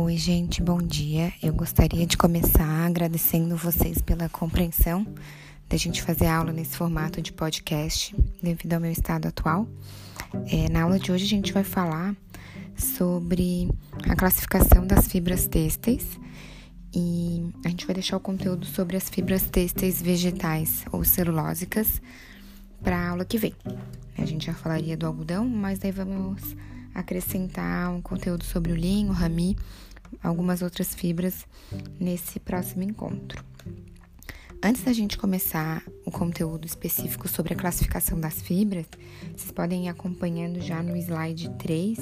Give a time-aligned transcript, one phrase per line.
[0.00, 1.32] Oi, gente, bom dia.
[1.42, 5.04] Eu gostaria de começar agradecendo vocês pela compreensão
[5.68, 9.66] da gente fazer aula nesse formato de podcast, devido ao meu estado atual.
[10.52, 12.14] É, na aula de hoje, a gente vai falar
[12.76, 13.68] sobre
[14.08, 16.06] a classificação das fibras têxteis
[16.94, 22.00] e a gente vai deixar o conteúdo sobre as fibras têxteis vegetais ou celulósicas
[22.84, 23.52] para a aula que vem.
[24.16, 26.56] A gente já falaria do algodão, mas daí vamos
[26.94, 29.56] acrescentar um conteúdo sobre o linho, o rami
[30.22, 31.46] algumas outras fibras
[31.98, 33.44] nesse próximo encontro.
[34.60, 38.86] Antes da gente começar o conteúdo específico sobre a classificação das fibras,
[39.36, 41.98] vocês podem ir acompanhando já no slide 3.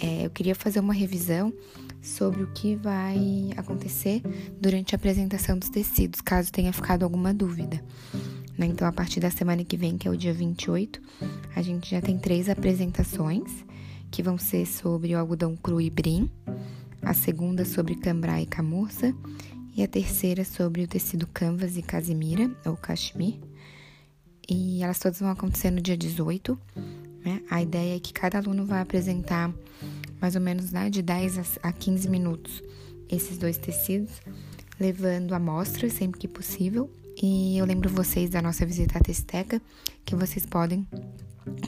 [0.00, 1.52] É, eu queria fazer uma revisão
[2.00, 4.22] sobre o que vai acontecer
[4.58, 7.84] durante a apresentação dos tecidos, caso tenha ficado alguma dúvida.
[8.56, 8.66] Né?
[8.66, 11.02] Então, a partir da semana que vem, que é o dia 28,
[11.54, 13.64] a gente já tem três apresentações,
[14.10, 16.30] que vão ser sobre o algodão cru e brim,
[17.04, 19.14] a segunda sobre cambrai e camurça
[19.76, 23.40] e a terceira sobre o tecido canvas e casimira, ou cashmere.
[24.48, 26.58] E elas todas vão acontecer no dia 18.
[27.24, 27.42] Né?
[27.50, 29.52] A ideia é que cada aluno vai apresentar
[30.20, 32.62] mais ou menos né, de 10 a 15 minutos
[33.08, 34.22] esses dois tecidos,
[34.78, 36.90] levando amostras sempre que possível.
[37.22, 39.60] E eu lembro vocês da nossa visita à Testeca,
[40.04, 40.86] que vocês podem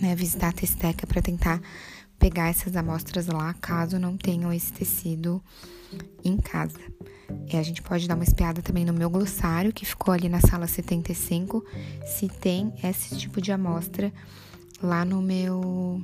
[0.00, 1.60] né, visitar a Testeca para tentar
[2.18, 5.42] pegar essas amostras lá, caso não tenham esse tecido
[6.24, 6.78] em casa.
[7.52, 10.40] E a gente pode dar uma espiada também no meu glossário, que ficou ali na
[10.40, 11.64] sala 75,
[12.04, 14.12] se tem esse tipo de amostra
[14.82, 16.02] lá no meu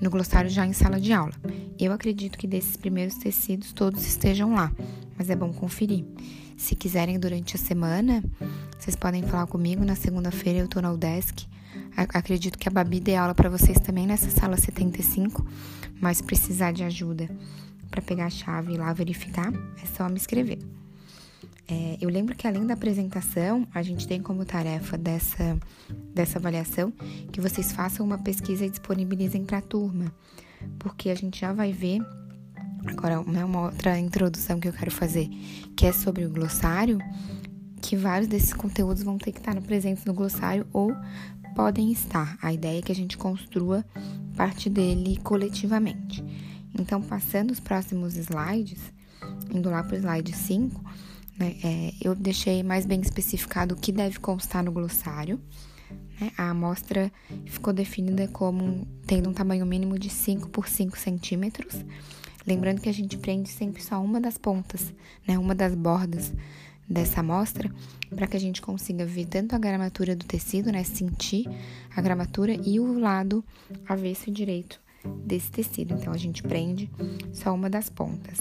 [0.00, 1.32] no glossário já em sala de aula.
[1.78, 4.72] Eu acredito que desses primeiros tecidos todos estejam lá,
[5.16, 6.04] mas é bom conferir.
[6.56, 8.22] Se quiserem durante a semana,
[8.78, 9.84] vocês podem falar comigo.
[9.84, 11.46] Na segunda-feira eu tô na UDESC
[11.98, 15.44] Acredito que a Babi dê aula para vocês também nessa sala 75,
[16.00, 17.28] mas precisar de ajuda
[17.90, 20.60] para pegar a chave e lá verificar, é só me escrever.
[21.66, 25.58] É, eu lembro que além da apresentação, a gente tem como tarefa dessa,
[26.14, 26.92] dessa avaliação
[27.32, 30.14] que vocês façam uma pesquisa e disponibilizem para a turma,
[30.78, 32.00] porque a gente já vai ver.
[32.86, 35.28] Agora, uma outra introdução que eu quero fazer,
[35.76, 36.98] que é sobre o glossário,
[37.82, 40.94] que vários desses conteúdos vão ter que estar presentes no glossário ou
[41.58, 42.38] podem estar.
[42.40, 43.84] A ideia é que a gente construa
[44.36, 46.24] parte dele coletivamente.
[46.78, 48.78] Então, passando os próximos slides,
[49.52, 50.80] indo lá para o slide 5,
[51.36, 55.40] né, é, eu deixei mais bem especificado o que deve constar no glossário.
[56.20, 56.30] Né?
[56.38, 57.10] A amostra
[57.46, 61.84] ficou definida como tendo um tamanho mínimo de 5 por 5 centímetros.
[62.46, 64.94] Lembrando que a gente prende sempre só uma das pontas,
[65.26, 66.32] né, uma das bordas
[66.88, 67.70] dessa amostra
[68.14, 71.46] para que a gente consiga ver tanto a gramatura do tecido, né, sentir
[71.94, 73.44] a gramatura e o lado
[73.86, 74.80] avesso e direito
[75.24, 75.94] desse tecido.
[75.94, 76.90] Então a gente prende
[77.32, 78.38] só uma das pontas.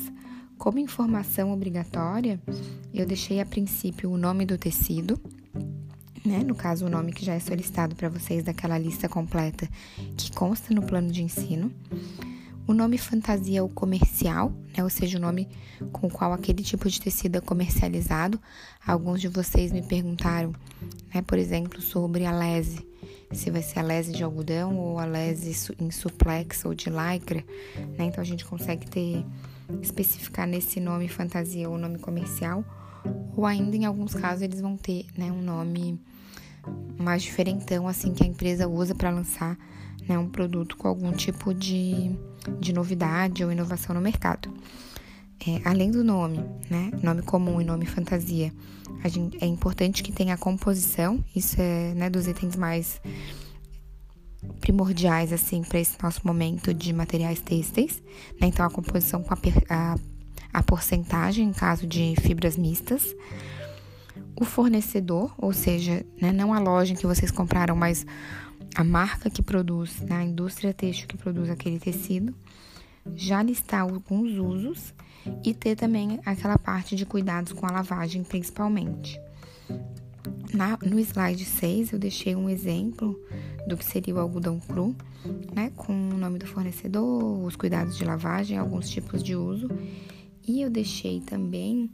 [0.58, 2.42] Como informação obrigatória,
[2.94, 5.20] eu deixei a princípio o nome do tecido,
[6.26, 6.44] né?
[6.44, 9.70] No caso, o nome que já é solicitado para vocês daquela lista completa
[10.18, 11.72] que consta no plano de ensino.
[12.68, 15.48] O nome fantasia ou comercial, né, ou seja, o nome
[15.94, 18.40] com o qual aquele tipo de tecido é comercializado.
[18.86, 20.52] Alguns de vocês me perguntaram,
[21.14, 22.86] né, por exemplo, sobre a lese,
[23.32, 27.44] se vai ser a lese de algodão ou a lese em suplex ou de lycra,
[27.98, 28.06] né?
[28.06, 29.26] Então a gente consegue ter
[29.82, 32.66] especificar nesse nome fantasia ou nome comercial,
[33.36, 36.00] ou ainda em alguns casos eles vão ter, né, um nome
[36.98, 39.58] mais diferentão assim que a empresa usa para lançar
[40.08, 42.12] né, um produto com algum tipo de,
[42.60, 44.54] de novidade ou inovação no mercado.
[45.46, 46.38] É, além do nome,
[46.70, 48.52] né, nome comum e nome fantasia,
[49.06, 53.00] gente, é importante que tenha a composição, isso é né, dos itens mais
[54.62, 58.02] primordiais assim para esse nosso momento de materiais têxteis,
[58.40, 58.48] né?
[58.48, 59.38] Então a composição com a,
[59.70, 59.96] a,
[60.54, 63.16] a porcentagem em caso de fibras mistas,
[64.40, 68.06] o fornecedor, ou seja, né, não a loja em que vocês compraram, mas
[68.76, 72.34] a marca que produz, né, a indústria têxtil que produz aquele tecido,
[73.16, 74.94] já listar alguns usos
[75.44, 79.20] e ter também aquela parte de cuidados com a lavagem, principalmente.
[80.54, 83.20] Na, no slide 6, eu deixei um exemplo
[83.68, 84.96] do que seria o algodão cru,
[85.54, 89.68] né, com o nome do fornecedor, os cuidados de lavagem, alguns tipos de uso.
[90.48, 91.92] E eu deixei também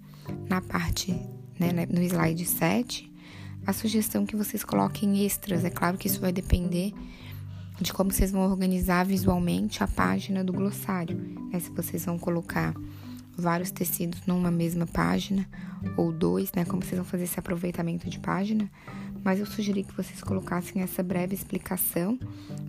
[0.47, 1.11] na parte,
[1.59, 3.11] né, no slide 7,
[3.65, 5.63] a sugestão que vocês coloquem extras.
[5.63, 6.93] É claro que isso vai depender
[7.79, 11.17] de como vocês vão organizar visualmente a página do glossário.
[11.51, 11.59] Né?
[11.59, 12.73] Se vocês vão colocar
[13.35, 15.47] vários tecidos numa mesma página
[15.97, 16.65] ou dois, né?
[16.65, 18.69] Como vocês vão fazer esse aproveitamento de página.
[19.23, 22.19] Mas eu sugeri que vocês colocassem essa breve explicação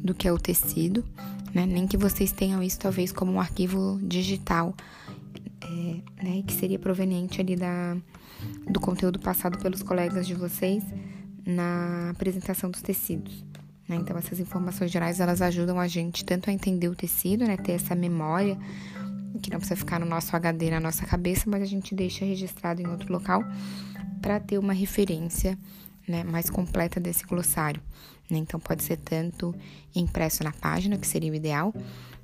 [0.03, 1.05] do que é o tecido,
[1.53, 1.67] né?
[1.67, 4.75] Nem que vocês tenham isso talvez como um arquivo digital
[5.61, 7.97] é, né, que seria proveniente ali da,
[8.69, 10.83] do conteúdo passado pelos colegas de vocês
[11.47, 13.45] na apresentação dos tecidos.
[13.89, 13.97] Né?
[13.97, 17.73] Então, essas informações gerais, elas ajudam a gente tanto a entender o tecido, né, ter
[17.73, 18.59] essa memória,
[19.43, 22.81] que não precisa ficar no nosso HD, na nossa cabeça, mas a gente deixa registrado
[22.81, 23.45] em outro local
[24.23, 25.59] para ter uma referência
[26.09, 27.83] né, mais completa desse glossário.
[28.31, 28.39] Né?
[28.39, 29.55] Então, pode ser tanto
[29.95, 31.75] impresso na página, que seria o ideal,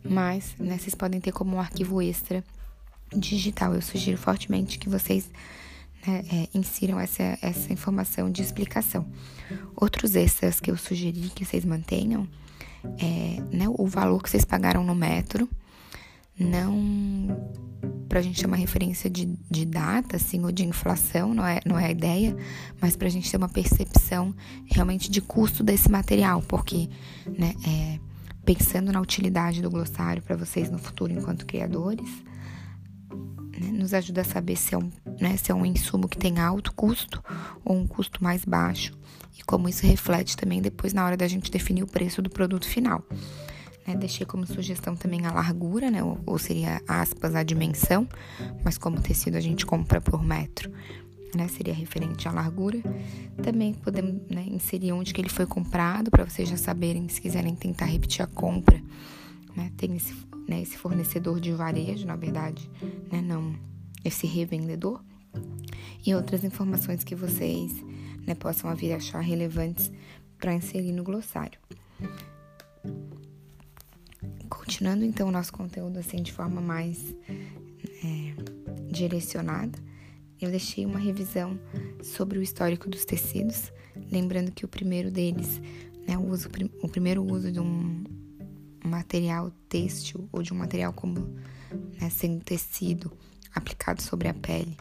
[0.03, 2.43] mas né, vocês podem ter como um arquivo extra
[3.15, 3.75] digital.
[3.75, 5.31] Eu sugiro fortemente que vocês
[6.07, 9.07] né, é, insiram essa, essa informação de explicação.
[9.77, 12.29] Outros extras que eu sugeri que vocês mantenham
[12.99, 15.49] é né, o valor que vocês pagaram no metro,
[16.39, 17.37] não
[18.09, 21.61] para a gente ter uma referência de, de data, assim, ou de inflação, não é,
[21.65, 22.37] não é a ideia,
[22.81, 24.35] mas para a gente ter uma percepção
[24.67, 26.89] realmente de custo desse material, porque,
[27.39, 28.01] né, é,
[28.45, 32.11] pensando na utilidade do glossário para vocês no futuro enquanto criadores,
[33.61, 34.91] né, nos ajuda a saber se é, um,
[35.21, 37.23] né, se é um insumo que tem alto custo
[37.63, 38.99] ou um custo mais baixo
[39.39, 42.67] e como isso reflete também depois na hora da gente definir o preço do produto
[42.67, 43.05] final.
[43.87, 48.09] Né, deixei como sugestão também a largura, né, ou, ou seria aspas a dimensão,
[48.65, 50.71] mas como tecido a gente compra por metro.
[51.35, 52.79] Né, seria referente à largura.
[53.43, 57.55] Também podemos né, inserir onde que ele foi comprado, para vocês já saberem, se quiserem
[57.55, 58.83] tentar repetir a compra.
[59.57, 60.13] Né, tem esse
[60.51, 62.69] né, esse fornecedor de varejo, na verdade,
[63.11, 63.55] né, não
[64.05, 65.01] esse revendedor,
[66.05, 67.73] e outras informações que vocês
[68.27, 69.93] né, possam vir achar relevantes
[70.39, 71.61] para inserir no glossário.
[74.49, 77.15] Continuando então o nosso conteúdo assim de forma mais
[78.05, 78.35] é,
[78.91, 79.79] direcionada,
[80.41, 81.61] eu deixei uma revisão
[82.03, 83.71] sobre o histórico dos tecidos,
[84.11, 85.61] lembrando que o primeiro deles,
[86.09, 86.49] né, o, uso,
[86.83, 88.03] o primeiro uso de um,
[88.85, 91.35] material têxtil ou de um material como
[92.01, 93.13] né, sendo tecido
[93.55, 94.77] aplicado sobre a pele,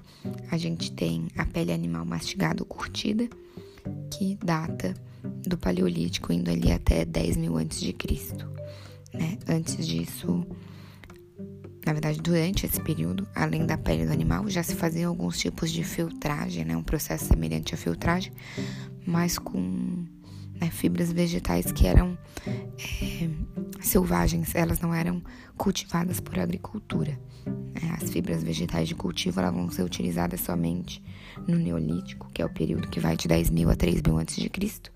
[0.52, 3.28] a gente tem a pele animal mastigada ou curtida,
[4.12, 4.94] que data
[5.24, 8.48] do Paleolítico, indo ali até 10 mil antes de Cristo.
[9.14, 9.38] Né?
[9.48, 10.46] Antes disso,
[11.86, 15.72] na verdade, durante esse período, além da pele do animal, já se faziam alguns tipos
[15.72, 16.76] de filtragem, né?
[16.76, 18.32] um processo semelhante à filtragem,
[19.06, 20.06] mas com
[20.60, 22.18] né, fibras vegetais que eram
[22.48, 23.30] é,
[23.80, 25.22] selvagens, elas não eram
[25.58, 27.20] cultivadas por agricultura.
[27.76, 31.02] É, as fibras vegetais de cultivo elas vão ser utilizadas somente
[31.48, 34.36] no Neolítico, que é o período que vai de 10 mil a 3 mil antes
[34.36, 34.92] de Cristo,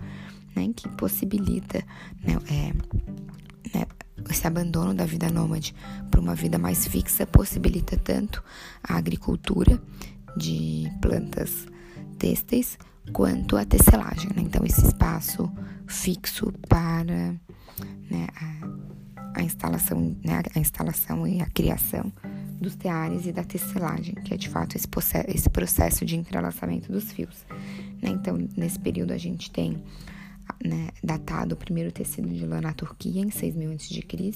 [0.56, 1.83] né, que possibilita
[2.21, 3.86] né, é, né,
[4.30, 5.74] esse abandono da vida nômade
[6.12, 8.44] para uma vida mais fixa, possibilita tanto
[8.83, 9.81] a agricultura
[10.36, 11.68] de plantas
[12.18, 12.77] têxteis
[13.11, 14.29] quanto a tecelagem.
[14.35, 14.41] Né?
[14.44, 15.51] Então, esse espaço
[15.88, 17.03] fixo para
[18.09, 22.11] né, a, a, instalação, né, a instalação e a criação
[22.59, 24.88] dos teares e da tecelagem, que é de fato esse,
[25.27, 27.45] esse processo de entrelaçamento dos fios.
[28.01, 28.09] Né?
[28.09, 29.83] Então, nesse período, a gente tem
[30.63, 34.33] né, datado o primeiro tecido de lã na Turquia, em 6 mil a.C.,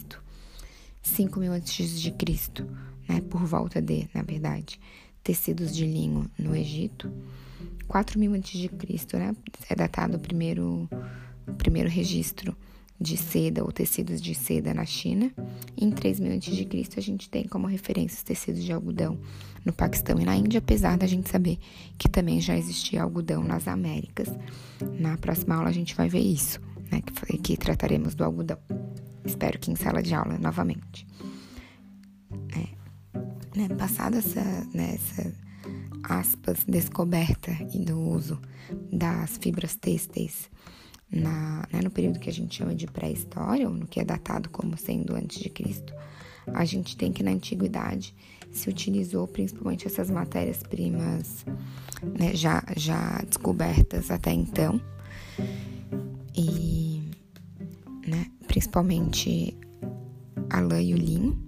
[1.02, 2.14] 5 mil a.C.,
[3.08, 4.80] né, por volta de, na verdade,
[5.24, 7.12] tecidos de linho no Egito,
[7.88, 9.36] 4000 a.C., né?
[9.70, 10.90] É datado o primeiro,
[11.48, 12.56] o primeiro registro
[13.00, 15.32] de seda ou tecidos de seda na China.
[15.78, 16.90] Em 3000 a.C.
[16.98, 19.20] a gente tem como referência os tecidos de algodão
[19.64, 21.60] no Paquistão e na Índia, apesar da gente saber
[21.98, 24.28] que também já existia algodão nas Américas.
[25.00, 26.60] Na próxima aula a gente vai ver isso,
[26.92, 27.02] né?
[27.02, 28.58] Que, que trataremos do algodão.
[29.26, 31.06] Espero que em sala de aula novamente.
[32.56, 34.42] É, né, passada essa,
[34.74, 35.47] né, essa
[36.08, 38.40] aspas, descoberta e do uso
[38.92, 40.50] das fibras têxteis
[41.12, 44.50] na, né, no período que a gente chama de pré-história, ou no que é datado
[44.50, 45.94] como sendo antes de Cristo,
[46.54, 48.16] a gente tem que na antiguidade
[48.52, 51.46] se utilizou principalmente essas matérias-primas
[52.18, 54.82] né, já, já descobertas até então,
[56.36, 57.02] e
[58.08, 59.58] né, principalmente
[60.50, 61.47] a lã e o linho,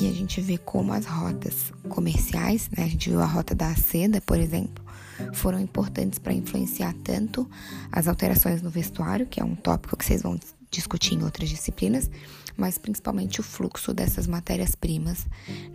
[0.00, 3.74] e a gente vê como as rotas comerciais, né, a gente viu a rota da
[3.74, 4.84] seda, por exemplo,
[5.32, 7.48] foram importantes para influenciar tanto
[7.90, 10.38] as alterações no vestuário, que é um tópico que vocês vão
[10.70, 12.10] discutir em outras disciplinas,
[12.56, 15.26] mas principalmente o fluxo dessas matérias-primas,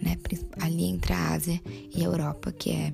[0.01, 0.17] né,
[0.59, 2.93] ali entre a Ásia e a Europa, que é,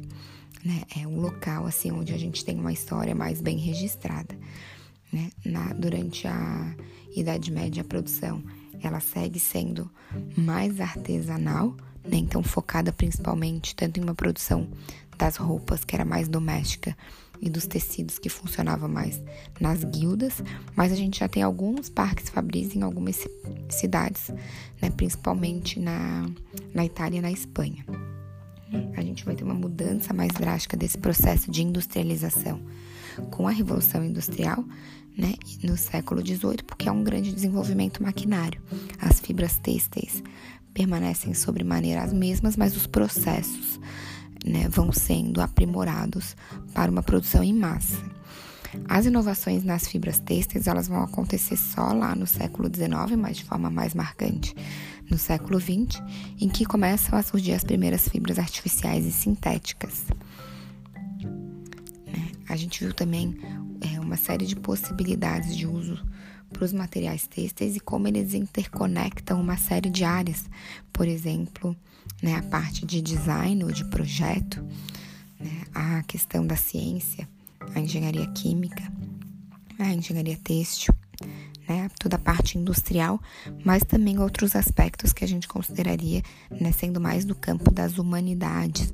[0.63, 4.37] né, é um local assim onde a gente tem uma história mais bem registrada.
[5.11, 5.31] Né?
[5.45, 6.75] Na, durante a
[7.15, 8.43] Idade Média, a produção
[8.81, 9.89] ela segue sendo
[10.35, 12.17] mais artesanal, né?
[12.17, 14.67] então focada principalmente tanto em uma produção
[15.17, 16.95] das roupas, que era mais doméstica,
[17.41, 19.21] e dos tecidos que funcionava mais
[19.59, 20.41] nas guildas,
[20.75, 23.27] mas a gente já tem alguns parques fabris em algumas
[23.69, 24.31] cidades,
[24.81, 26.27] né, principalmente na,
[26.73, 27.85] na Itália e na Espanha.
[28.95, 32.59] A gente vai ter uma mudança mais drástica desse processo de industrialização
[33.31, 34.63] com a Revolução Industrial,
[35.17, 35.33] né,
[35.63, 38.61] no século XVIII, porque é um grande desenvolvimento maquinário.
[38.99, 40.23] As fibras têxteis
[40.73, 43.79] permanecem sobre maneira as mesmas, mas os processos
[44.45, 46.35] né, vão sendo aprimorados
[46.73, 47.97] para uma produção em massa.
[48.87, 53.43] As inovações nas fibras têxteis elas vão acontecer só lá no século XIX, mas de
[53.43, 54.53] forma mais marcante
[55.09, 56.01] no século XX,
[56.39, 60.05] em que começam a surgir as primeiras fibras artificiais e sintéticas.
[62.47, 63.37] A gente viu também
[63.81, 65.99] é, uma série de possibilidades de uso
[66.49, 70.45] para os materiais têxteis e como eles interconectam uma série de áreas,
[70.93, 71.75] por exemplo,
[72.21, 74.63] né, a parte de design ou de projeto,
[75.39, 77.27] né, a questão da ciência,
[77.75, 78.91] a engenharia química,
[79.77, 80.93] a engenharia têxtil,
[81.67, 83.21] né, toda a parte industrial,
[83.63, 88.93] mas também outros aspectos que a gente consideraria né, sendo mais do campo das humanidades,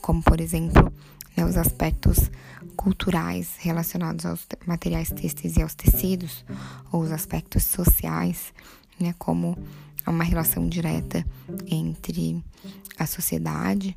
[0.00, 0.92] como por exemplo
[1.36, 2.30] né, os aspectos
[2.76, 6.44] culturais relacionados aos materiais têxteis e aos tecidos,
[6.90, 8.52] ou os aspectos sociais,
[8.98, 9.56] né, como
[10.06, 11.24] uma relação direta
[11.66, 12.42] entre
[12.98, 13.96] a sociedade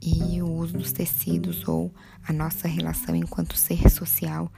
[0.00, 1.92] e o uso dos tecidos ou
[2.26, 4.52] a nossa relação enquanto ser social,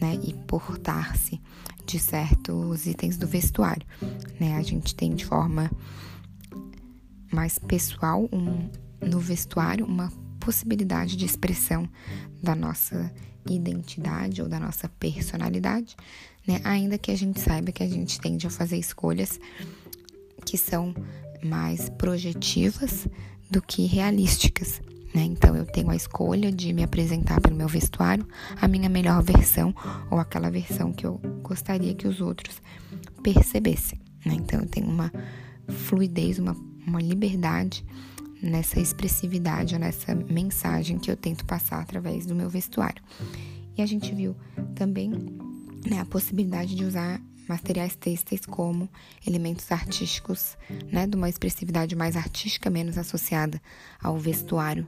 [0.00, 1.40] né, e portar-se
[1.86, 3.86] de certos itens do vestuário,
[4.38, 4.56] né?
[4.56, 5.70] A gente tem de forma
[7.32, 8.68] mais pessoal um,
[9.04, 10.12] no vestuário uma
[10.44, 11.88] possibilidade de expressão
[12.42, 13.12] da nossa
[13.48, 15.96] identidade ou da nossa personalidade,
[16.46, 16.60] né?
[16.64, 19.38] Ainda que a gente saiba que a gente tende a fazer escolhas
[20.44, 20.94] que são
[21.44, 23.06] mais projetivas
[23.48, 24.80] do que realísticas.
[25.14, 25.22] Né?
[25.22, 28.26] Então eu tenho a escolha de me apresentar pelo meu vestuário
[28.60, 29.74] a minha melhor versão
[30.10, 32.60] ou aquela versão que eu gostaria que os outros
[33.22, 34.00] percebessem.
[34.24, 34.34] Né?
[34.34, 35.12] Então eu tenho uma
[35.68, 36.56] fluidez, uma,
[36.86, 37.84] uma liberdade
[38.42, 43.02] nessa expressividade, nessa mensagem que eu tento passar através do meu vestuário.
[43.76, 44.36] E a gente viu
[44.74, 45.10] também
[45.88, 48.88] né, a possibilidade de usar materiais têxteis como
[49.26, 50.56] elementos artísticos,
[50.90, 53.60] né, de uma expressividade mais artística, menos associada
[54.00, 54.86] ao vestuário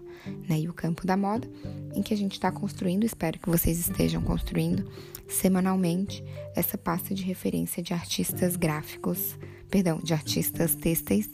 [0.48, 1.48] né, e o campo da moda,
[1.94, 4.88] em que a gente está construindo, espero que vocês estejam construindo
[5.28, 9.36] semanalmente essa pasta de referência de artistas gráficos,
[9.70, 11.28] perdão, de artistas têxteis,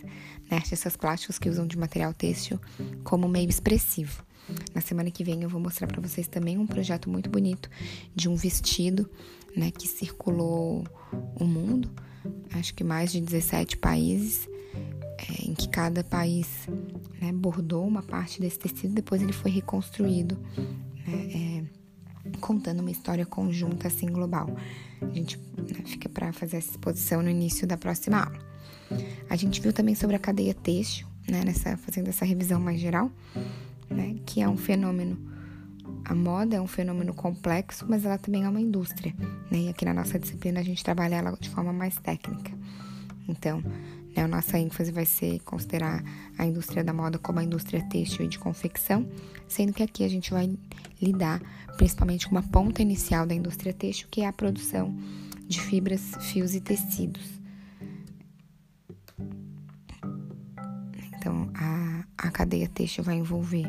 [0.50, 2.60] né, artistas plásticos que usam de material têxtil
[3.04, 4.24] como meio expressivo.
[4.74, 7.70] Na semana que vem eu vou mostrar para vocês também um projeto muito bonito
[8.14, 9.08] de um vestido,
[9.56, 10.84] né, que circulou
[11.38, 11.90] o mundo,
[12.52, 14.48] acho que mais de 17 países,
[15.18, 16.48] é, em que cada país
[17.20, 20.36] né, bordou uma parte desse tecido, depois ele foi reconstruído,
[21.06, 24.48] né, é, contando uma história conjunta assim global.
[25.00, 28.49] A gente né, fica para fazer essa exposição no início da próxima aula.
[29.28, 33.10] A gente viu também sobre a cadeia têxtil, né, nessa, fazendo essa revisão mais geral,
[33.88, 35.18] né, que é um fenômeno.
[36.04, 39.14] A moda é um fenômeno complexo, mas ela também é uma indústria.
[39.50, 42.52] Né, e aqui na nossa disciplina a gente trabalha ela de forma mais técnica.
[43.28, 43.62] Então,
[44.16, 46.02] né, a nossa ênfase vai ser considerar
[46.36, 49.08] a indústria da moda como a indústria têxtil e de confecção,
[49.46, 50.50] sendo que aqui a gente vai
[51.00, 51.40] lidar
[51.76, 54.94] principalmente com uma ponta inicial da indústria têxtil, que é a produção
[55.46, 57.39] de fibras, fios e tecidos.
[61.20, 63.66] Então, a, a cadeia têxtil vai envolver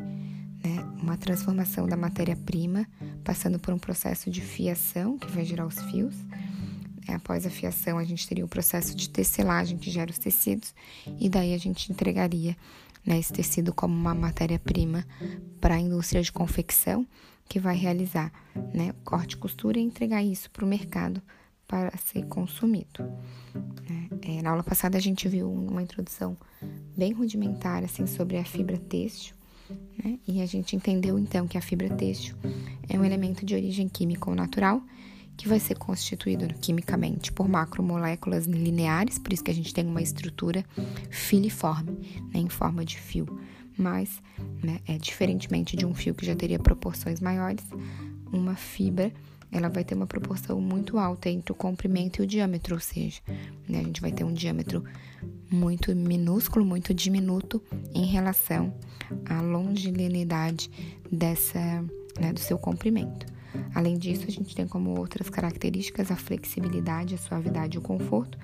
[0.63, 2.88] né, uma transformação da matéria-prima,
[3.25, 6.15] passando por um processo de fiação, que vai gerar os fios.
[7.05, 10.74] É, após a fiação, a gente teria o processo de tecelagem, que gera os tecidos,
[11.20, 12.55] e daí a gente entregaria
[13.05, 15.05] né, esse tecido como uma matéria-prima
[15.60, 17.05] para a indústria de confecção,
[17.50, 18.31] que vai realizar
[18.74, 21.22] né, corte e costura e entregar isso para o mercado
[21.67, 23.03] para ser consumido.
[23.89, 24.10] Né.
[24.21, 26.37] É, na aula passada a gente viu uma introdução
[26.95, 29.35] bem rudimentar assim sobre a fibra têxtil,
[30.03, 30.19] né?
[30.27, 32.35] E a gente entendeu então que a fibra têxtil
[32.87, 34.81] é um elemento de origem química ou natural
[35.37, 40.01] que vai ser constituído quimicamente por macromoléculas lineares, por isso que a gente tem uma
[40.01, 40.63] estrutura
[41.09, 41.93] filiforme,
[42.31, 43.25] né, em forma de fio.
[43.75, 44.21] Mas,
[44.61, 47.65] né, é diferentemente de um fio que já teria proporções maiores,
[48.31, 49.11] uma fibra
[49.51, 53.22] ela vai ter uma proporção muito alta entre o comprimento e o diâmetro, ou seja,
[53.67, 54.84] né, a gente vai ter um diâmetro
[55.51, 57.62] muito minúsculo, muito diminuto
[57.93, 58.74] em relação
[59.25, 60.25] à longilínea
[61.12, 61.60] dessa,
[62.20, 63.25] né, do seu comprimento.
[63.75, 68.38] Além disso, a gente tem como outras características a flexibilidade, a suavidade e o conforto,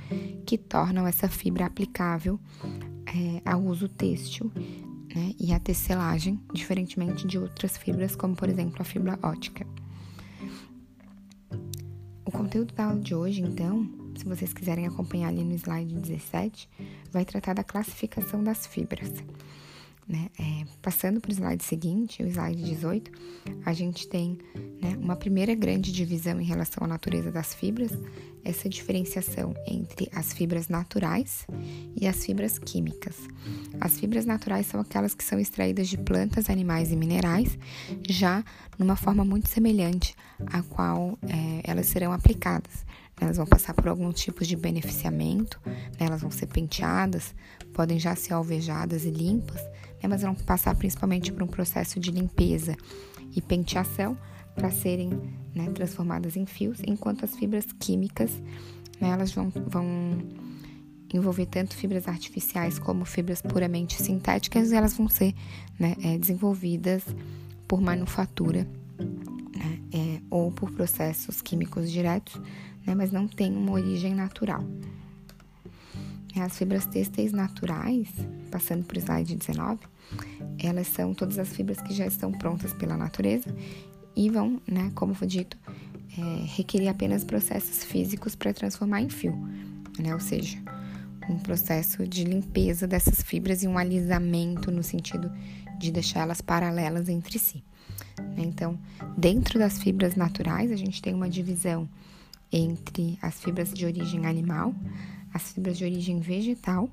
[0.45, 2.37] que tornam essa fibra aplicável
[3.05, 4.51] é, ao uso têxtil
[5.15, 9.65] né, e a tecelagem, diferentemente de outras fibras, como por exemplo a fibra ótica.
[12.27, 16.69] O conteúdo da aula de hoje, então, se vocês quiserem acompanhar ali no slide 17,
[17.09, 19.13] vai tratar da classificação das fibras.
[20.07, 20.29] Né?
[20.39, 23.11] É, passando para o slide seguinte, o slide 18,
[23.65, 24.37] a gente tem
[24.81, 27.91] né, uma primeira grande divisão em relação à natureza das fibras,
[28.45, 31.45] essa diferenciação entre as fibras naturais
[31.93, 33.15] e as fibras químicas.
[33.81, 37.57] As fibras naturais são aquelas que são extraídas de plantas, animais e minerais,
[38.07, 38.45] já
[38.79, 42.85] numa forma muito semelhante à qual é, elas serão aplicadas.
[43.19, 46.05] Elas vão passar por alguns tipos de beneficiamento, né?
[46.05, 47.33] elas vão ser penteadas,
[47.73, 49.61] podem já ser alvejadas e limpas,
[50.01, 50.07] né?
[50.09, 52.75] mas vão passar principalmente por um processo de limpeza
[53.35, 54.17] e penteação
[54.55, 55.09] para serem
[55.53, 58.31] né, transformadas em fios, enquanto as fibras químicas
[58.99, 59.85] né, elas vão, vão
[61.13, 65.33] envolver tanto fibras artificiais como fibras puramente sintéticas e elas vão ser
[65.79, 67.03] né, é, desenvolvidas
[67.67, 68.67] por manufatura
[69.55, 72.41] né, é, ou por processos químicos diretos,
[72.85, 74.63] né, mas não tem uma origem natural.
[76.41, 78.07] As fibras têxteis naturais,
[78.51, 79.79] passando para o slide 19,
[80.59, 83.53] elas são todas as fibras que já estão prontas pela natureza
[84.15, 85.57] e vão, né, como foi dito,
[86.17, 89.37] é, requerer apenas processos físicos para transformar em fio,
[89.99, 90.13] né?
[90.13, 90.57] Ou seja,
[91.29, 95.31] um processo de limpeza dessas fibras e um alisamento no sentido
[95.77, 97.63] de deixá-las paralelas entre si.
[98.17, 98.43] Né?
[98.43, 98.79] Então,
[99.17, 101.87] dentro das fibras naturais, a gente tem uma divisão
[102.51, 104.73] entre as fibras de origem animal,
[105.37, 106.89] as fibras de origem vegetal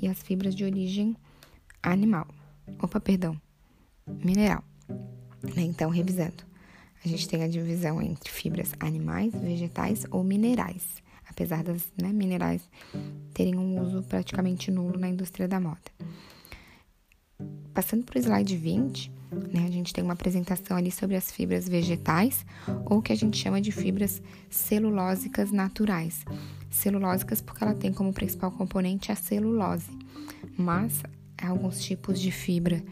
[0.00, 1.14] e as fibras de origem
[1.82, 2.26] animal.
[2.80, 3.38] Opa, perdão,
[4.06, 4.64] mineral.
[5.54, 5.62] Né?
[5.62, 6.42] Então, revisando.
[7.04, 12.62] A gente tem a divisão entre fibras animais, vegetais ou minerais, apesar das né, minerais
[13.34, 15.90] terem um uso praticamente nulo na indústria da moda.
[17.74, 19.12] Passando para o slide 20,
[19.52, 22.46] né, a gente tem uma apresentação ali sobre as fibras vegetais,
[22.86, 26.24] ou que a gente chama de fibras celulósicas naturais.
[26.72, 29.90] Celulósicas porque ela tem como principal componente a celulose,
[30.56, 31.02] mas
[31.40, 32.82] alguns tipos de fibra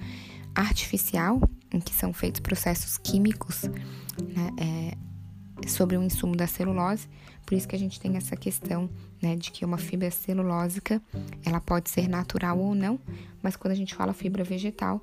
[0.55, 1.41] artificial
[1.73, 7.09] em que são feitos processos químicos né, é, sobre o insumo da celulose.
[7.47, 8.89] Por isso que a gente tem essa questão
[9.21, 11.03] né, de que uma fibra celulósica
[11.45, 12.99] ela pode ser natural ou não,
[13.43, 15.01] mas quando a gente fala fibra vegetal,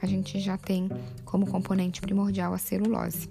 [0.00, 0.88] a gente já tem
[1.24, 3.28] como componente primordial a celulose.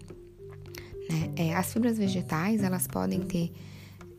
[1.09, 1.31] Né?
[1.35, 3.51] É, as fibras vegetais elas podem ter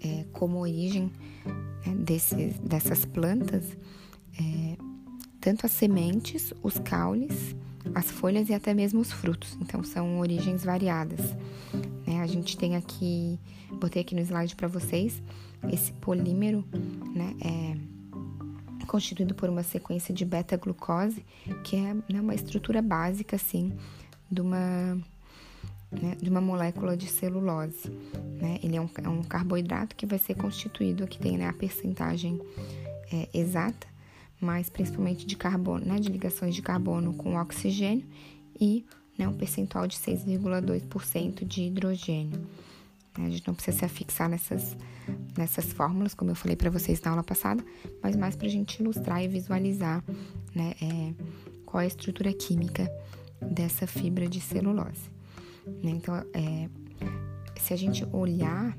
[0.03, 1.11] é, como origem
[1.87, 1.95] né,
[2.63, 3.65] dessas plantas
[4.39, 4.77] é,
[5.41, 7.55] tanto as sementes, os caules
[7.95, 9.57] as folhas e até mesmo os frutos.
[9.61, 11.21] Então são origens variadas.
[12.07, 12.21] Né?
[12.21, 13.39] A gente tem aqui,
[13.81, 15.23] botei aqui no slide para vocês,
[15.71, 16.65] esse polímero,
[17.15, 17.35] né?
[17.41, 17.91] É
[18.87, 21.25] constituído por uma sequência de beta-glucose,
[21.63, 23.73] que é né, uma estrutura básica, assim,
[24.29, 24.99] de uma,
[25.91, 27.91] né, de uma molécula de celulose.
[28.41, 28.59] Né?
[28.63, 32.41] Ele é um, é um, carboidrato que vai ser constituído, aqui tem né, a percentagem
[33.13, 33.87] é, exata,
[34.41, 38.07] mas principalmente de carbono, né, de ligações de carbono com oxigênio
[38.59, 38.85] e
[39.19, 42.47] né, um percentual de 6,2% de hidrogênio.
[43.15, 44.77] A gente não precisa se afixar nessas,
[45.37, 47.63] nessas fórmulas, como eu falei para vocês na aula passada,
[48.03, 50.03] mas mais para a gente ilustrar e visualizar
[50.55, 51.15] né, é,
[51.67, 52.91] qual é a estrutura química
[53.43, 55.20] dessa fibra de celulose.
[55.83, 55.91] Né?
[55.91, 56.69] Então, é,
[57.57, 58.77] se a gente olhar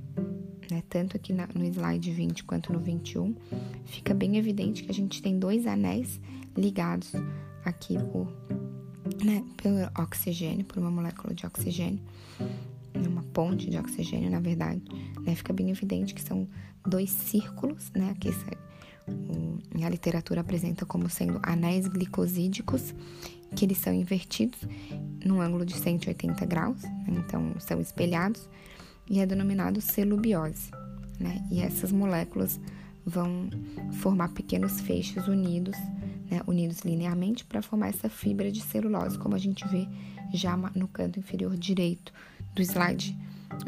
[0.72, 0.82] né?
[0.88, 3.36] Tanto aqui na, no slide 20 quanto no 21,
[3.84, 6.20] fica bem evidente que a gente tem dois anéis
[6.56, 7.12] ligados
[7.66, 8.28] aqui por,
[9.24, 12.00] né, pelo oxigênio, por uma molécula de oxigênio,
[12.40, 14.82] né, uma ponte de oxigênio, na verdade,
[15.22, 15.36] né?
[15.36, 16.48] Fica bem evidente que são
[16.88, 18.16] dois círculos, né?
[18.20, 18.30] Que
[19.84, 22.96] a literatura apresenta como sendo anéis glicosídicos,
[23.56, 24.60] que eles são invertidos
[25.24, 27.24] num ângulo de 180 graus, né?
[27.26, 28.50] então são espelhados
[29.10, 30.72] e é denominado celubiose.
[31.20, 31.46] Né?
[31.52, 32.60] E essas moléculas
[33.06, 33.50] vão
[33.94, 35.76] formar pequenos feixes unidos,
[36.30, 36.42] né?
[36.48, 39.88] unidos linearmente para formar essa fibra de celulose, como a gente vê
[40.34, 42.14] já no canto inferior direito
[42.56, 43.18] do slide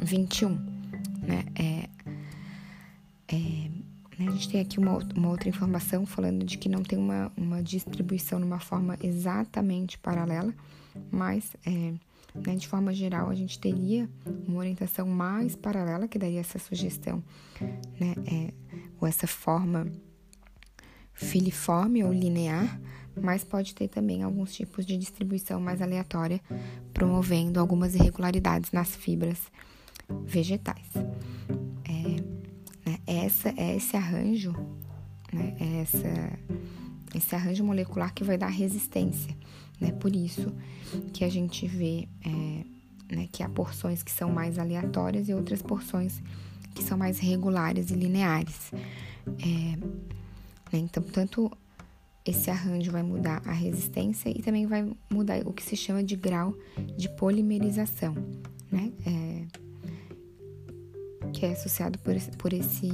[0.01, 0.49] 21.
[1.21, 1.45] Né?
[1.55, 1.89] É,
[3.27, 3.62] é?
[4.19, 7.63] A gente tem aqui uma, uma, outra informação falando de que não tem uma, uma
[7.63, 10.53] distribuição numa forma exatamente paralela,
[11.11, 11.93] mas é,
[12.35, 12.55] né?
[12.55, 14.09] De forma geral, a gente teria
[14.47, 17.23] uma orientação mais paralela que daria essa sugestão,
[17.99, 18.15] né?
[18.25, 18.53] É,
[18.99, 19.91] ou essa forma
[21.13, 22.79] filiforme ou linear,
[23.15, 26.41] mas pode ter também alguns tipos de distribuição mais aleatória,
[26.91, 29.39] promovendo algumas irregularidades nas fibras
[30.25, 30.87] vegetais.
[32.85, 34.53] Né, essa, é esse arranjo,
[35.31, 36.39] né, é essa
[37.15, 39.35] esse arranjo molecular que vai dar resistência,
[39.79, 39.91] né?
[39.91, 40.51] Por isso
[41.13, 45.61] que a gente vê é, né, que há porções que são mais aleatórias e outras
[45.61, 46.21] porções
[46.73, 48.71] que são mais regulares e lineares.
[49.27, 49.77] É,
[50.71, 51.51] né, então, tanto
[52.25, 56.15] esse arranjo vai mudar a resistência e também vai mudar o que se chama de
[56.15, 56.55] grau
[56.97, 58.15] de polimerização,
[58.71, 58.91] né?
[59.05, 59.62] É,
[61.33, 62.87] que é associado por esse, por esse,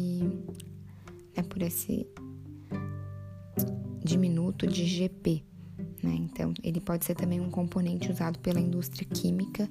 [1.36, 2.08] né, por esse
[4.04, 5.44] diminuto de GP.
[6.02, 6.16] Né?
[6.16, 9.70] Então, ele pode ser também um componente usado pela indústria química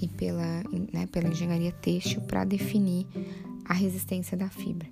[0.00, 3.06] e pela, né, pela engenharia têxtil para definir
[3.64, 4.88] a resistência da fibra.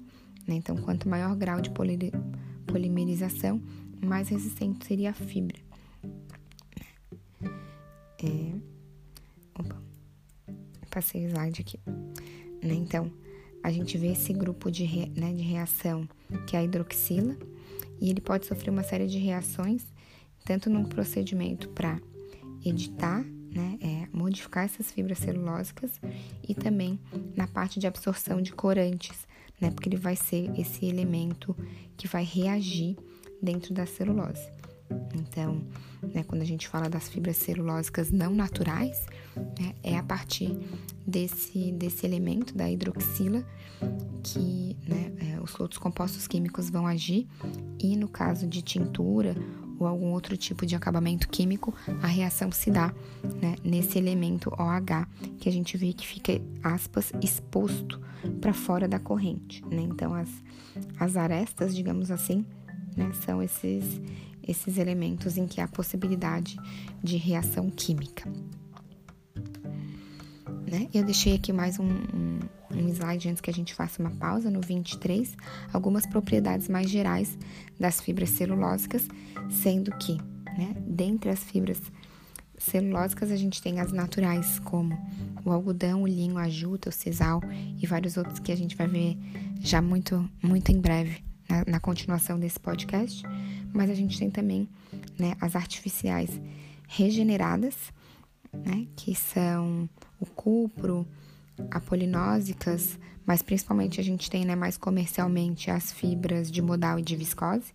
[0.47, 0.55] Né?
[0.55, 1.71] Então, quanto maior grau de
[2.66, 3.61] polimerização,
[4.05, 5.59] mais resistente seria a fibra.
[8.23, 8.53] É...
[9.59, 9.83] Opa,
[10.90, 11.81] passei o slide aqui.
[12.62, 12.75] Né?
[12.75, 13.11] Então,
[13.62, 15.12] a gente vê esse grupo de, re...
[15.16, 16.09] né, de reação
[16.47, 17.37] que é a hidroxila,
[18.01, 19.85] e ele pode sofrer uma série de reações,
[20.44, 22.01] tanto no procedimento para
[22.64, 26.01] editar né, é, modificar essas fibras celulósicas
[26.47, 26.99] e também
[27.35, 29.27] na parte de absorção de corantes,
[29.61, 31.57] né, porque ele vai ser esse elemento
[31.97, 32.97] que vai reagir
[33.42, 34.51] dentro da celulose.
[35.14, 35.66] Então,
[36.02, 39.06] né, quando a gente fala das fibras celulósicas não naturais,
[39.58, 40.56] né, é a partir
[41.06, 43.44] desse, desse elemento da hidroxila
[44.22, 47.26] que né, é, os outros compostos químicos vão agir,
[47.78, 49.34] e no caso de tintura
[49.78, 52.92] ou algum outro tipo de acabamento químico, a reação se dá
[53.40, 55.06] né, nesse elemento OH,
[55.38, 56.32] que a gente vê que fica,
[56.62, 58.00] aspas, exposto
[58.40, 59.64] para fora da corrente.
[59.66, 59.82] Né?
[59.82, 60.28] Então, as,
[60.98, 62.44] as arestas, digamos assim,
[62.96, 64.00] né, são esses,
[64.48, 66.56] esses elementos em que há possibilidade
[67.04, 68.28] de reação química.
[70.70, 70.88] Né?
[70.92, 72.38] Eu deixei aqui mais um, um,
[72.70, 75.37] um, slide antes que a gente faça uma pausa, no 23,
[75.72, 77.38] algumas propriedades mais gerais
[77.78, 79.06] das fibras celulósicas,
[79.50, 80.14] sendo que,
[80.58, 81.80] né, dentre as fibras
[82.58, 84.98] celulósicas, a gente tem as naturais, como
[85.44, 87.40] o algodão, o linho, a juta, o sisal
[87.80, 89.16] e vários outros que a gente vai ver
[89.61, 93.22] já muito, muito em breve na, na continuação desse podcast.
[93.72, 94.68] Mas a gente tem também
[95.18, 96.31] né, as artificiais
[96.88, 97.74] regeneradas,
[98.52, 101.07] né, que são o cupro,
[101.70, 107.16] apolinósicas, mas principalmente a gente tem né, mais comercialmente as fibras de modal e de
[107.16, 107.72] viscose,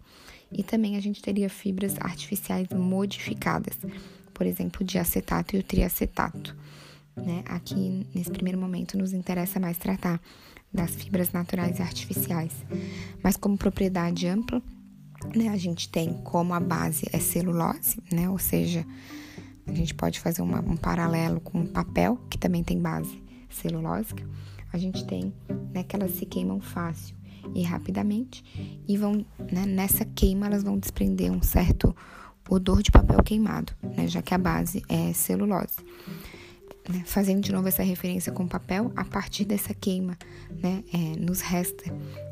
[0.51, 3.77] e também a gente teria fibras artificiais modificadas,
[4.33, 6.55] por exemplo, o diacetato e o triacetato.
[7.15, 7.43] Né?
[7.45, 10.19] Aqui, nesse primeiro momento, nos interessa mais tratar
[10.73, 12.51] das fibras naturais e artificiais,
[13.21, 14.61] mas como propriedade ampla,
[15.35, 18.85] né, a gente tem como a base é celulose, né, ou seja,
[19.65, 24.27] a gente pode fazer uma, um paralelo com papel, que também tem base celulósica.
[24.71, 25.33] A gente tem
[25.73, 27.15] né, que elas se queimam fácil
[27.53, 28.43] e rapidamente,
[28.87, 31.95] e vão né, nessa queima elas vão desprender um certo
[32.49, 35.77] odor de papel queimado, né, já que a base é celulose.
[36.89, 40.17] Né, fazendo de novo essa referência com papel, a partir dessa queima,
[40.61, 41.85] né, é, nos resta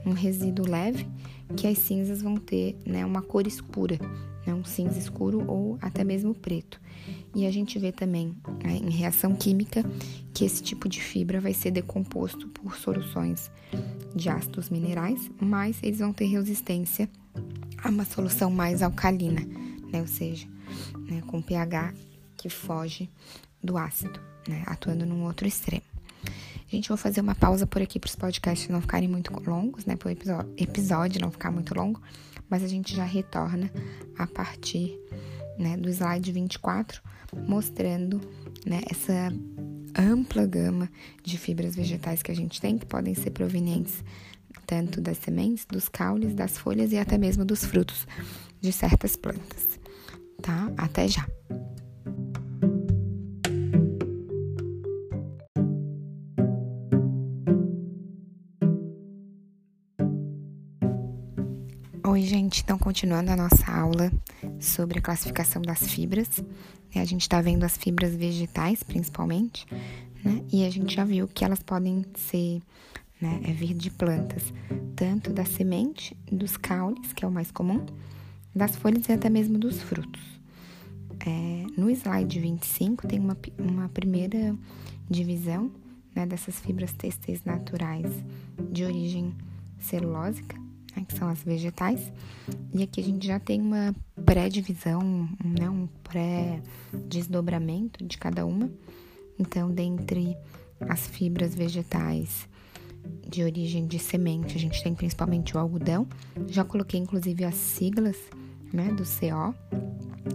[0.05, 1.07] um resíduo leve
[1.55, 3.97] que as cinzas vão ter né, uma cor escura,
[4.45, 6.81] né, um cinza escuro ou até mesmo preto.
[7.33, 9.83] E a gente vê também né, em reação química
[10.33, 13.51] que esse tipo de fibra vai ser decomposto por soluções
[14.15, 17.09] de ácidos minerais, mas eles vão ter resistência
[17.83, 19.41] a uma solução mais alcalina,
[19.91, 20.47] né, ou seja,
[21.09, 21.93] né, com pH
[22.37, 23.09] que foge
[23.63, 25.83] do ácido, né, atuando num outro extremo.
[26.67, 29.95] Gente, vou fazer uma pausa por aqui para os podcasts não ficarem muito longos, né,
[29.95, 30.11] para o
[30.57, 32.01] episódio não ficar muito longo,
[32.49, 33.69] mas a gente já retorna
[34.17, 34.97] a partir
[35.57, 37.01] né, do slide 24,
[37.47, 38.21] mostrando
[38.65, 39.33] né, essa
[39.97, 40.89] ampla gama
[41.23, 44.03] de fibras vegetais que a gente tem, que podem ser provenientes
[44.65, 48.07] tanto das sementes, dos caules, das folhas e até mesmo dos frutos
[48.61, 49.77] de certas plantas.
[50.41, 50.71] Tá?
[50.77, 51.27] Até já!
[62.21, 62.61] Oi, gente.
[62.61, 64.11] Então, continuando a nossa aula
[64.59, 66.29] sobre a classificação das fibras,
[66.93, 67.01] né?
[67.01, 69.65] a gente está vendo as fibras vegetais, principalmente,
[70.23, 70.43] né?
[70.53, 72.61] E a gente já viu que elas podem ser,
[73.19, 74.53] né, é vir de plantas,
[74.95, 77.83] tanto da semente, dos caules, que é o mais comum,
[78.53, 80.21] das folhas e até mesmo dos frutos.
[81.25, 84.55] É, no slide 25 tem uma, uma primeira
[85.09, 85.71] divisão
[86.15, 88.11] né, dessas fibras têxteis naturais
[88.71, 89.33] de origem
[89.79, 90.60] celulósica,
[90.95, 92.11] né, que são as vegetais.
[92.73, 98.69] E aqui a gente já tem uma pré-divisão, né, um pré-desdobramento de cada uma.
[99.39, 100.37] Então, dentre
[100.81, 102.47] as fibras vegetais
[103.27, 106.07] de origem de semente, a gente tem principalmente o algodão.
[106.47, 108.17] Já coloquei inclusive as siglas
[108.71, 109.55] né, do CO,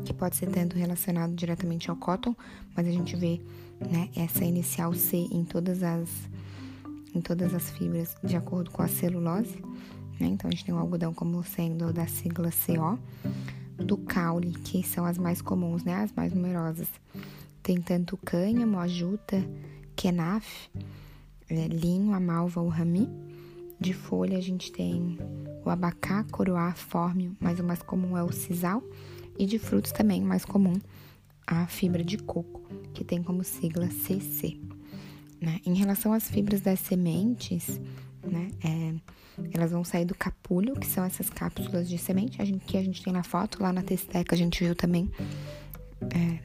[0.05, 2.35] que pode ser tanto relacionado diretamente ao cotton,
[2.75, 3.41] mas a gente vê
[3.81, 6.09] né, essa inicial C em todas as
[7.15, 9.63] em todas as fibras de acordo com a celulose.
[10.19, 10.29] Né?
[10.29, 12.99] Então a gente tem o algodão como sendo da sigla CO,
[13.77, 16.89] do caule, que são as mais comuns, né, as mais numerosas.
[17.63, 19.45] Tem tanto cânhamo, a juta,
[19.95, 20.71] kenaf,
[21.49, 23.09] é, linho, a malva, o rami.
[23.79, 25.19] De folha a gente tem
[25.65, 28.83] o abacá, coroá, fórmio, mas o mais comum é o sisal.
[29.39, 30.81] E de frutos também, mais comum,
[31.47, 32.63] a fibra de coco,
[32.95, 34.59] que tem como sigla CC.
[35.41, 35.61] Né?
[35.67, 37.79] Em relação às fibras das sementes,
[38.25, 38.95] né, é,
[39.53, 42.83] elas vão sair do capulho, que são essas cápsulas de semente, a gente, que a
[42.83, 45.11] gente tem na foto, lá na testeca a gente viu também,
[46.11, 46.39] é,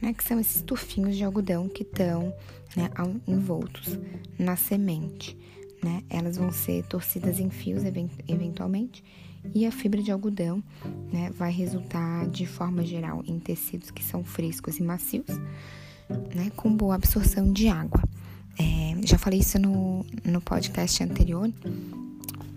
[0.00, 2.32] né, que são esses tufinhos de algodão que estão
[2.76, 2.90] né,
[3.26, 3.98] envoltos
[4.38, 5.36] na semente
[5.82, 6.02] né?
[6.10, 9.04] Elas vão ser torcidas em fios eventualmente
[9.54, 10.62] e a fibra de algodão,
[11.12, 15.28] né, vai resultar de forma geral em tecidos que são frescos e macios,
[16.34, 18.02] né, com boa absorção de água.
[18.58, 21.52] É, já falei isso no, no podcast anterior,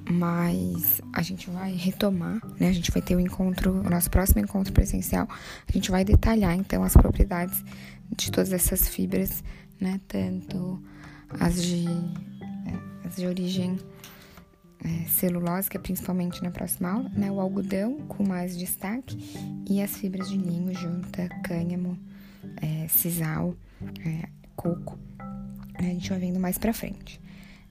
[0.10, 2.70] mas a gente vai retomar, né?
[2.70, 5.28] A gente vai ter o encontro, o nosso próximo encontro presencial,
[5.68, 7.64] a gente vai detalhar então as propriedades
[8.16, 9.44] de todas essas fibras,
[9.80, 10.00] né?
[10.08, 10.82] Tanto
[11.40, 11.86] as de
[13.16, 13.78] de origem
[14.84, 17.32] é, celulósica, principalmente na próxima aula, né?
[17.32, 19.18] O algodão com mais destaque
[19.70, 21.98] e as fibras de linho, junta, cânhamo,
[22.62, 23.56] é, sisal,
[24.06, 24.98] é, coco.
[25.80, 27.20] A gente vai vendo mais pra frente.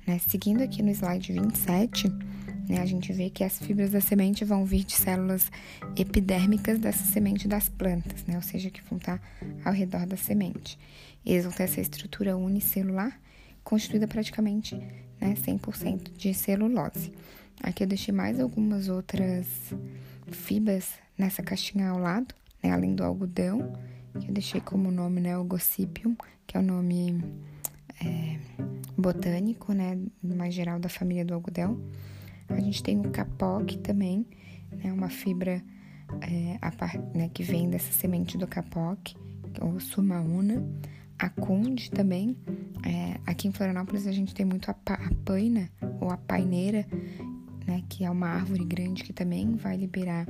[0.06, 0.18] Né?
[0.18, 2.08] Seguindo aqui no slide 27,
[2.68, 5.50] né, a gente vê que as fibras da semente vão vir de células
[5.96, 8.36] epidérmicas dessa semente das plantas, né?
[8.36, 9.20] Ou seja, que vão estar
[9.64, 10.78] ao redor da semente.
[11.24, 13.18] Eles vão ter essa estrutura unicelular,
[13.62, 14.76] constituída praticamente
[15.20, 17.12] né, 100% de celulose.
[17.62, 19.46] Aqui eu deixei mais algumas outras
[20.30, 23.78] fibras nessa caixinha ao lado, né, além do algodão,
[24.20, 26.16] que eu deixei como nome, né, o Gossypium,
[26.46, 27.22] que é o nome
[28.04, 28.38] é,
[28.96, 31.80] botânico, né, mais geral da família do algodão.
[32.48, 34.26] A gente tem o capoc também,
[34.72, 35.62] né, uma fibra
[36.20, 39.14] é, a, né, que vem dessa semente do capoc,
[39.60, 40.64] ou sumaúna.
[41.18, 42.36] A cunde também.
[42.86, 45.68] É, aqui em Florianópolis a gente tem muito a, pa, a paina
[46.00, 46.86] ou a paineira,
[47.66, 50.26] né, que é uma árvore grande que também vai liberar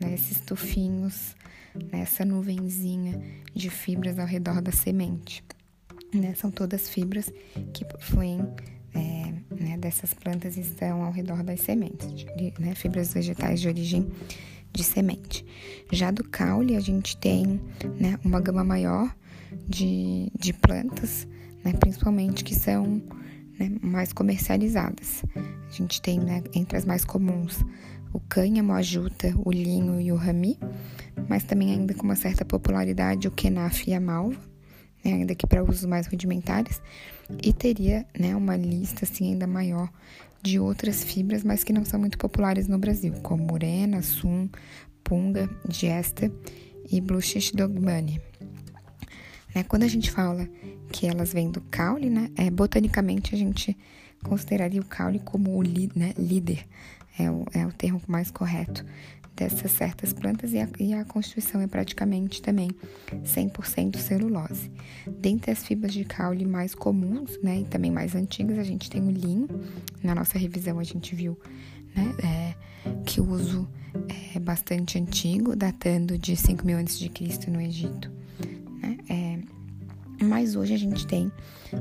[0.00, 1.36] né, esses tufinhos,
[1.74, 3.22] né, essa nuvenzinha
[3.54, 5.44] de fibras ao redor da semente.
[6.12, 7.32] Né, são todas fibras
[7.72, 8.40] que fluem
[8.94, 14.06] é, né, dessas plantas estão ao redor das sementes, de, né, fibras vegetais de origem
[14.72, 15.44] de semente.
[15.90, 17.60] Já do caule, a gente tem
[17.98, 19.14] né, uma gama maior
[19.68, 21.26] de, de plantas,
[21.64, 23.02] né, principalmente que são
[23.58, 25.24] né, mais comercializadas.
[25.34, 27.64] A gente tem né, entre as mais comuns
[28.12, 30.58] o cânhamo, a juta, o linho e o rami,
[31.28, 34.38] mas também ainda com uma certa popularidade o kenaf e a malva,
[35.04, 36.80] né, ainda que para usos mais rudimentares,
[37.42, 39.90] e teria né, uma lista assim ainda maior
[40.42, 44.48] de outras fibras, mas que não são muito populares no Brasil, como morena, sum,
[45.04, 46.30] punga, gesta
[46.90, 48.20] e bluchish dogmani.
[49.54, 49.62] Né?
[49.62, 50.48] Quando a gente fala
[50.90, 52.30] que elas vêm do caule, né?
[52.36, 53.76] É, botanicamente a gente
[54.24, 56.12] consideraria o caule como o né?
[56.18, 56.66] líder,
[57.18, 58.84] é o, é o termo mais correto
[59.42, 62.70] dessas certas plantas e a, e a constituição é praticamente também
[63.24, 64.70] 100% celulose.
[65.18, 69.02] Dentre as fibras de caule mais comuns, né, e também mais antigas, a gente tem
[69.02, 69.48] o linho.
[70.02, 71.36] Na nossa revisão a gente viu,
[71.94, 72.54] né, é,
[73.04, 73.68] que o uso
[74.34, 77.50] é bastante antigo, datando de 5.000 a.C.
[77.50, 78.10] no Egito.
[78.80, 81.32] Né, é, mas hoje a gente tem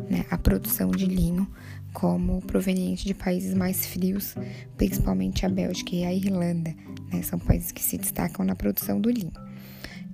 [0.10, 1.48] né, a produção de linho
[1.94, 4.36] como proveniente de países mais frios,
[4.78, 6.74] principalmente a Bélgica e a Irlanda.
[7.12, 9.34] Né, são países que se destacam na produção do linho.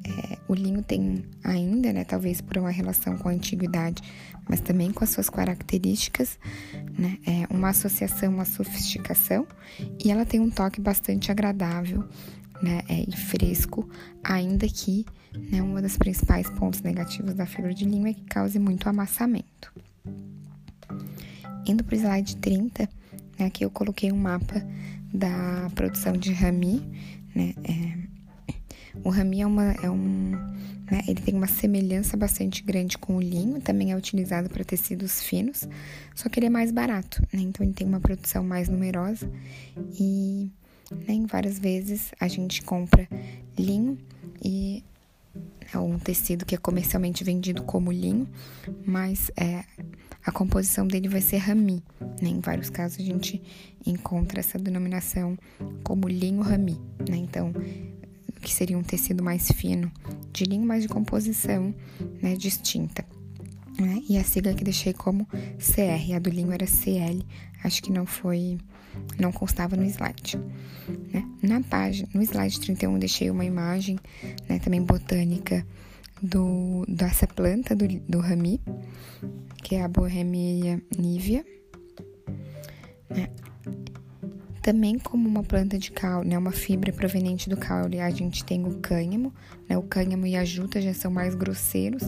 [0.03, 4.01] É, o linho tem ainda, né, talvez por uma relação com a antiguidade,
[4.49, 6.39] mas também com as suas características,
[6.97, 9.45] né, é uma associação, uma sofisticação,
[10.03, 12.07] e ela tem um toque bastante agradável
[12.61, 13.87] né, é, e fresco,
[14.23, 15.05] ainda que
[15.51, 19.73] né, um dos principais pontos negativos da fibra de linho é que cause muito amassamento.
[21.71, 22.89] Indo para o slide 30,
[23.37, 24.65] né, aqui eu coloquei um mapa
[25.13, 26.81] da produção de rami.
[27.35, 28.53] Né, é,
[29.03, 30.31] o rami é, uma, é um,
[30.89, 35.21] né, ele tem uma semelhança bastante grande com o linho, também é utilizado para tecidos
[35.21, 35.67] finos,
[36.15, 39.29] só que ele é mais barato, né, então ele tem uma produção mais numerosa
[39.99, 40.49] e
[40.91, 43.07] né, várias vezes a gente compra
[43.57, 43.97] linho
[44.43, 44.83] e
[45.73, 48.27] é um tecido que é comercialmente vendido como linho,
[48.85, 49.63] mas é,
[50.27, 51.81] a composição dele vai ser rami.
[52.21, 52.29] Né?
[52.29, 53.41] Em vários casos a gente
[53.85, 55.37] encontra essa denominação
[55.83, 56.77] como linho rami.
[57.09, 57.15] Né?
[57.15, 57.53] Então,
[58.41, 59.89] que seria um tecido mais fino
[60.33, 61.73] de linho, mas de composição
[62.21, 63.05] né, distinta.
[63.79, 64.01] Né?
[64.09, 67.25] E a sigla que deixei como CR, a do linho era CL,
[67.63, 68.57] acho que não foi,
[69.17, 70.37] não constava no slide.
[71.13, 71.25] Né?
[71.41, 73.97] Na página, no slide 31 deixei uma imagem,
[74.49, 75.65] né, também botânica,
[76.21, 78.61] do, dessa planta do, do rami,
[79.63, 81.45] que é a Bohemia nívea.
[83.09, 83.29] Né?
[84.61, 88.65] Também como uma planta de caule, né, uma fibra proveniente do caule, a gente tem
[88.65, 89.33] o cânhamo,
[89.69, 92.03] né, o cânhamo e a juta já são mais grosseiros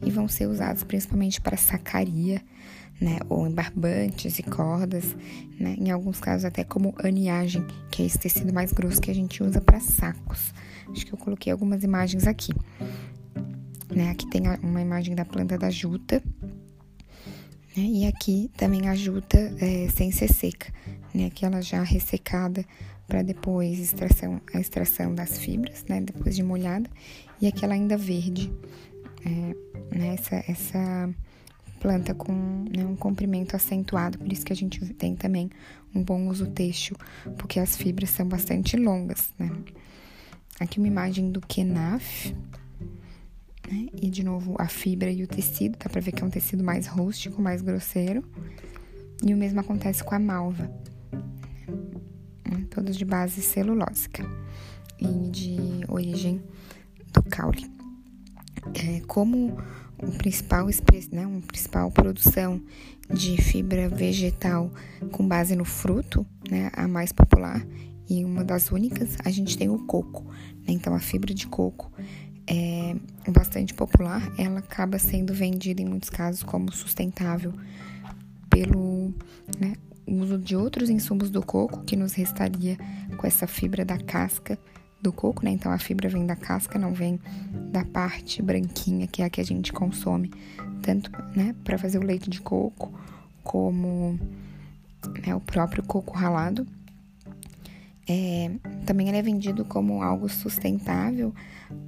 [0.00, 2.40] e vão ser usados principalmente para sacaria,
[3.00, 5.16] né, ou em barbantes e cordas,
[5.58, 9.14] né, em alguns casos até como aniagem, que é esse tecido mais grosso que a
[9.14, 10.54] gente usa para sacos.
[10.90, 12.52] Acho que eu coloquei algumas imagens aqui.
[13.94, 16.22] Né, aqui tem uma imagem da planta da juta,
[17.76, 20.72] né, e aqui também a juta é, sem ser seca
[21.14, 21.26] né?
[21.26, 22.64] Aquela já ressecada
[23.06, 26.00] para depois extração, a extração das fibras, né?
[26.00, 26.90] Depois de molhada
[27.40, 28.52] e aquela ainda verde,
[29.24, 30.14] é, né?
[30.14, 31.14] Essa, essa
[31.78, 32.32] planta com
[32.74, 35.50] né, um comprimento acentuado, por isso que a gente tem também
[35.94, 36.96] um bom uso têxtil,
[37.38, 39.50] porque as fibras são bastante longas, né?
[40.58, 42.34] Aqui uma imagem do kenaf,
[43.74, 43.88] né?
[44.00, 46.62] E de novo a fibra e o tecido, dá pra ver que é um tecido
[46.62, 48.24] mais rústico, mais grosseiro.
[49.22, 50.70] E o mesmo acontece com a malva
[52.74, 54.24] todos de base celulósica
[54.98, 55.56] e de
[55.88, 56.42] origem
[57.12, 57.70] do caule.
[58.74, 59.56] É, como
[60.02, 60.66] o principal,
[61.12, 62.60] né, uma principal produção
[63.08, 64.72] de fibra vegetal
[65.12, 67.64] com base no fruto, né, a mais popular
[68.08, 70.24] e uma das únicas, a gente tem o coco.
[70.66, 70.74] Né?
[70.74, 71.92] Então, a fibra de coco
[72.46, 72.94] é
[73.30, 77.52] bastante popular, ela acaba sendo vendida em muitos casos como sustentável
[78.50, 79.14] pelo
[79.58, 79.74] né,
[80.06, 82.76] uso de outros insumos do coco que nos restaria
[83.16, 84.58] com essa fibra da casca
[85.00, 85.50] do coco, né?
[85.50, 87.20] Então a fibra vem da casca, não vem
[87.70, 90.30] da parte branquinha que é a que a gente consome,
[90.82, 92.92] tanto, né, para fazer o leite de coco,
[93.42, 94.18] como
[95.26, 96.66] né, o próprio coco ralado.
[98.06, 98.50] É,
[98.84, 101.34] também ele é vendido como algo sustentável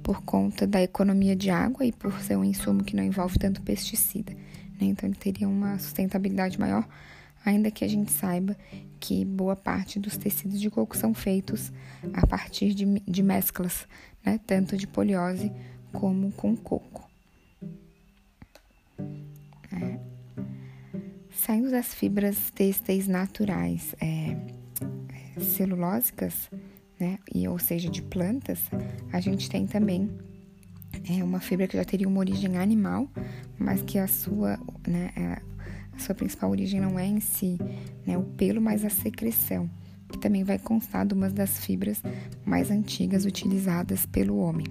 [0.01, 3.61] por conta da economia de água e por ser um insumo que não envolve tanto
[3.61, 4.33] pesticida.
[4.79, 4.87] Né?
[4.87, 6.87] Então ele teria uma sustentabilidade maior
[7.45, 8.57] ainda que a gente saiba
[8.99, 11.71] que boa parte dos tecidos de coco são feitos
[12.13, 13.87] a partir de, de mesclas,
[14.25, 14.39] né?
[14.45, 15.51] tanto de poliose
[15.93, 17.07] como com coco.
[19.71, 19.99] É.
[21.31, 24.35] Saindo das fibras têxteis naturais, é,
[25.39, 26.49] celulósicas,
[26.99, 27.19] né?
[27.33, 28.59] e, ou seja, de plantas,
[29.11, 30.09] a gente tem também
[31.09, 33.09] é, uma fibra que já teria uma origem animal,
[33.57, 35.41] mas que a sua, né, é,
[35.93, 37.57] a sua principal origem não é em si
[38.05, 39.69] né, o pelo, mas a secreção,
[40.09, 42.01] que também vai constar de uma das fibras
[42.45, 44.65] mais antigas utilizadas pelo homem.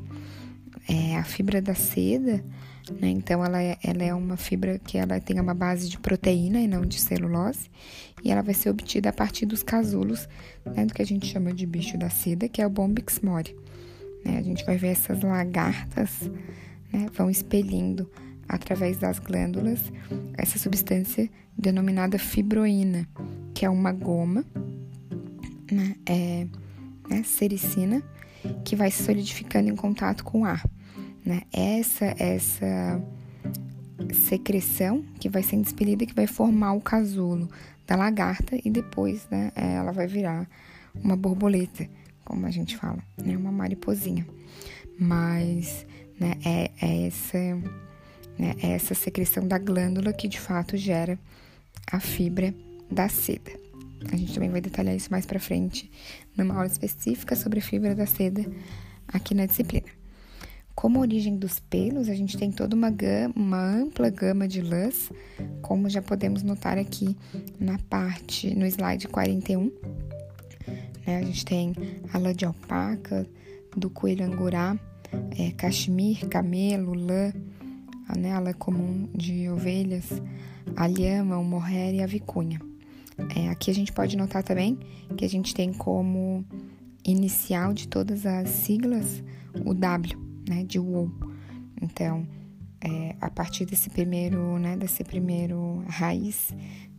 [0.89, 2.45] É a fibra da seda,
[2.93, 6.61] né, então ela é, ela é uma fibra que ela tem uma base de proteína
[6.61, 7.69] e não de celulose,
[8.23, 10.29] e ela vai ser obtida a partir dos casulos
[10.65, 13.57] né, do que a gente chama de bicho da seda, que é o Bombix mori.
[14.25, 16.31] Né, a gente vai ver essas lagartas
[16.93, 18.11] né, vão expelindo
[18.49, 19.93] através das glândulas
[20.37, 23.09] essa substância denominada fibroína,
[23.55, 24.45] que é uma goma,
[25.71, 26.47] né, é,
[27.09, 28.03] né, sericina,
[28.65, 30.63] que vai se solidificando em contato com o ar.
[31.27, 31.43] Né?
[31.53, 33.03] Essa, essa
[34.15, 37.51] secreção que vai sendo expelida que vai formar o casulo
[37.87, 40.49] da lagarta e depois né, ela vai virar
[40.95, 41.89] uma borboleta,
[42.25, 44.27] como a gente fala, né, uma mariposinha.
[44.99, 45.85] Mas
[46.19, 47.39] né, é, é essa
[48.39, 48.55] né?
[48.63, 51.19] É essa secreção da glândula que de fato gera
[51.91, 52.55] a fibra
[52.91, 53.51] da seda.
[54.13, 55.91] A gente também vai detalhar isso mais para frente
[56.37, 58.45] numa aula específica sobre fibra da seda
[59.09, 59.87] aqui na disciplina.
[60.77, 65.11] Como origem dos pelos, a gente tem toda uma, gama, uma ampla gama de lãs,
[65.63, 67.17] como já podemos notar aqui
[67.59, 69.73] na parte, no slide 41.
[71.07, 71.17] Né?
[71.17, 71.73] A gente tem
[72.13, 73.27] a lã de alpaca,
[73.75, 74.79] do coelho angurá,
[75.39, 77.33] é, cachemir, camelo, lã,
[78.07, 80.23] a nela comum de ovelhas,
[80.77, 82.61] a lhama, o mohair e a vicunha.
[83.35, 84.79] É, aqui a gente pode notar também
[85.17, 86.45] que a gente tem como
[87.03, 89.25] inicial de todas as siglas
[89.65, 91.11] o W, né, de wool.
[91.81, 92.27] Então,
[92.81, 96.55] é, a partir desse primeiro, né, desse primeiro raiz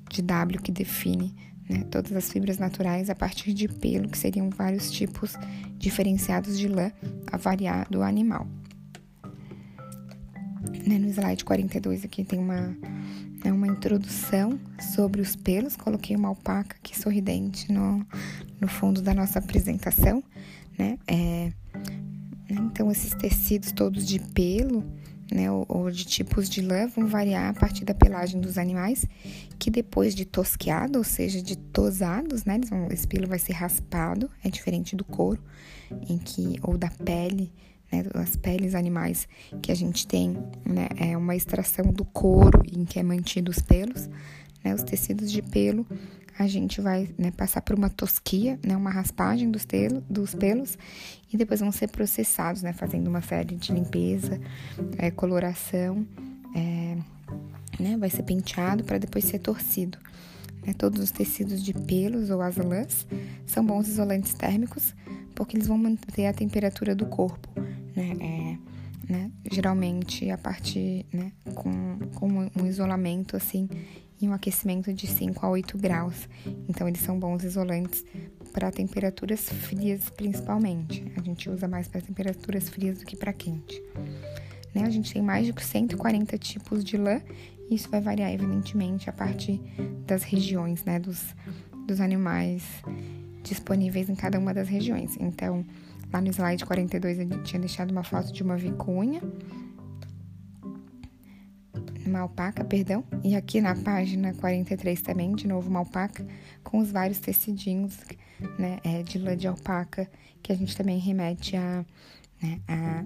[0.10, 1.36] de W que define
[1.70, 5.36] né, todas as fibras naturais a partir de pelo, que seriam vários tipos
[5.78, 6.91] diferenciados de lã
[7.32, 8.48] a variar do animal.
[10.86, 12.76] Né, no slide 42 aqui tem uma,
[13.43, 15.76] né, uma introdução sobre os pelos.
[15.76, 18.06] Coloquei uma alpaca aqui sorridente no,
[18.60, 20.24] no fundo da nossa apresentação,
[20.78, 20.98] né?
[21.08, 21.52] É,
[22.50, 24.84] né, então, esses tecidos todos de pelo,
[25.32, 29.06] né, ou, ou, de tipos de lã, vão variar a partir da pelagem dos animais,
[29.60, 34.30] que depois de tosqueado, ou seja, de tosados, né, vão, esse pelo vai ser raspado,
[34.43, 35.41] é diferente do couro,
[36.08, 37.52] em que, ou da pele,
[37.91, 39.28] né, as peles animais
[39.62, 43.60] que a gente tem, né, é uma extração do couro em que é mantido os
[43.60, 44.08] pelos,
[44.64, 45.86] né, os tecidos de pelo,
[46.38, 50.77] a gente vai né, passar por uma tosquia, né, uma raspagem dos, telo, dos pelos
[51.31, 54.39] e depois vão ser processados, né, fazendo uma série de limpeza,
[54.97, 56.05] é, coloração,
[56.55, 56.97] é,
[57.79, 59.97] né, vai ser penteado para depois ser torcido.
[60.65, 63.07] Né, todos os tecidos de pelos ou as lãs
[63.45, 64.93] são bons isolantes térmicos
[65.33, 67.47] porque eles vão manter a temperatura do corpo
[67.97, 68.15] né?
[68.21, 69.31] É, né?
[69.51, 71.31] Geralmente a partir, né?
[71.55, 73.67] Com, com um isolamento assim
[74.22, 76.28] e um aquecimento de 5 a 8 graus.
[76.68, 78.05] Então eles são bons isolantes
[78.51, 81.03] para temperaturas frias principalmente.
[81.15, 83.82] A gente usa mais para temperaturas frias do que para quente.
[84.74, 84.84] Né?
[84.84, 87.22] A gente tem mais de 140 tipos de lã
[87.70, 89.61] e isso vai variar evidentemente a partir
[90.05, 91.36] das regiões, né, dos,
[91.86, 92.63] dos animais
[93.43, 95.18] disponíveis em cada uma das regiões.
[95.20, 95.65] Então,
[96.11, 99.22] Lá no slide 42 eu tinha deixado uma foto de uma vicunha,
[102.08, 106.26] uma alpaca, perdão, e aqui na página 43 também, de novo uma alpaca,
[106.64, 107.97] com os vários tecidinhos,
[108.58, 110.10] né, é, de lã de alpaca,
[110.41, 111.86] que a gente também remete a,
[112.41, 113.03] né, a,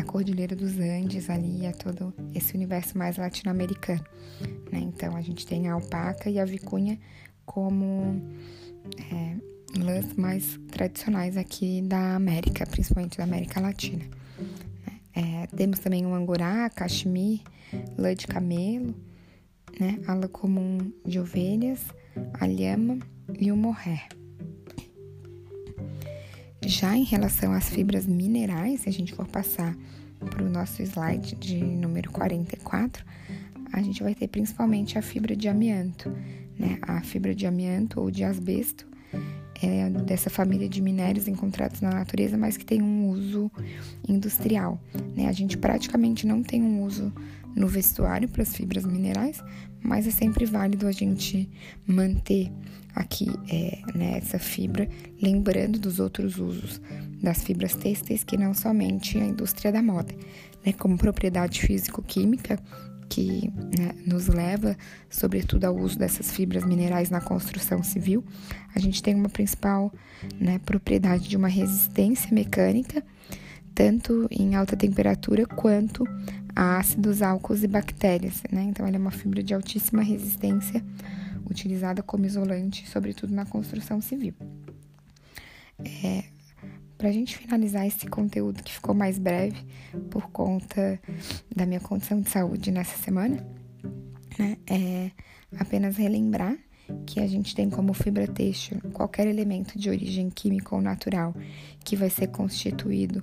[0.00, 4.04] a Cordilheira dos Andes ali, a todo esse universo mais latino-americano,
[4.70, 6.98] né, então a gente tem a alpaca e a vicunha
[7.44, 8.22] como...
[9.10, 14.04] É, lãs mais tradicionais aqui da América, principalmente da América Latina.
[15.14, 17.40] É, temos também o angorá, cachemir,
[17.96, 18.94] lã de camelo,
[19.78, 21.80] né, a lã comum de ovelhas,
[22.34, 22.98] a lhama
[23.38, 24.08] e o morré.
[26.66, 29.76] Já em relação às fibras minerais, se a gente for passar
[30.18, 33.04] para o nosso slide de número 44,
[33.72, 36.10] a gente vai ter principalmente a fibra de amianto,
[36.58, 36.78] né?
[36.82, 38.86] A fibra de amianto ou de asbesto
[39.62, 43.50] é dessa família de minérios encontrados na natureza, mas que tem um uso
[44.08, 44.80] industrial.
[45.16, 45.26] Né?
[45.28, 47.12] A gente praticamente não tem um uso
[47.54, 49.42] no vestuário para as fibras minerais,
[49.82, 51.48] mas é sempre válido a gente
[51.86, 52.50] manter
[52.94, 54.88] aqui é, né, essa fibra,
[55.20, 56.80] lembrando dos outros usos
[57.22, 60.14] das fibras têxteis, que não somente a indústria da moda,
[60.64, 62.58] né, como propriedade físico-química,
[63.08, 64.76] que né, nos leva,
[65.10, 68.24] sobretudo, ao uso dessas fibras minerais na construção civil,
[68.74, 69.92] a gente tem uma principal
[70.40, 73.02] né, propriedade de uma resistência mecânica,
[73.74, 76.04] tanto em alta temperatura quanto
[76.54, 78.42] a ácidos, álcools e bactérias.
[78.50, 78.62] Né?
[78.62, 80.84] Então, ela é uma fibra de altíssima resistência,
[81.48, 84.34] utilizada como isolante, sobretudo na construção civil.
[85.78, 86.24] É,
[86.96, 89.66] para a gente finalizar esse conteúdo que ficou mais breve
[90.10, 90.98] por conta
[91.54, 93.46] da minha condição de saúde nessa semana,
[94.38, 95.10] né, é
[95.58, 96.56] apenas relembrar
[97.06, 101.34] que a gente tem como fibra têxtil qualquer elemento de origem química ou natural
[101.84, 103.22] que vai ser constituído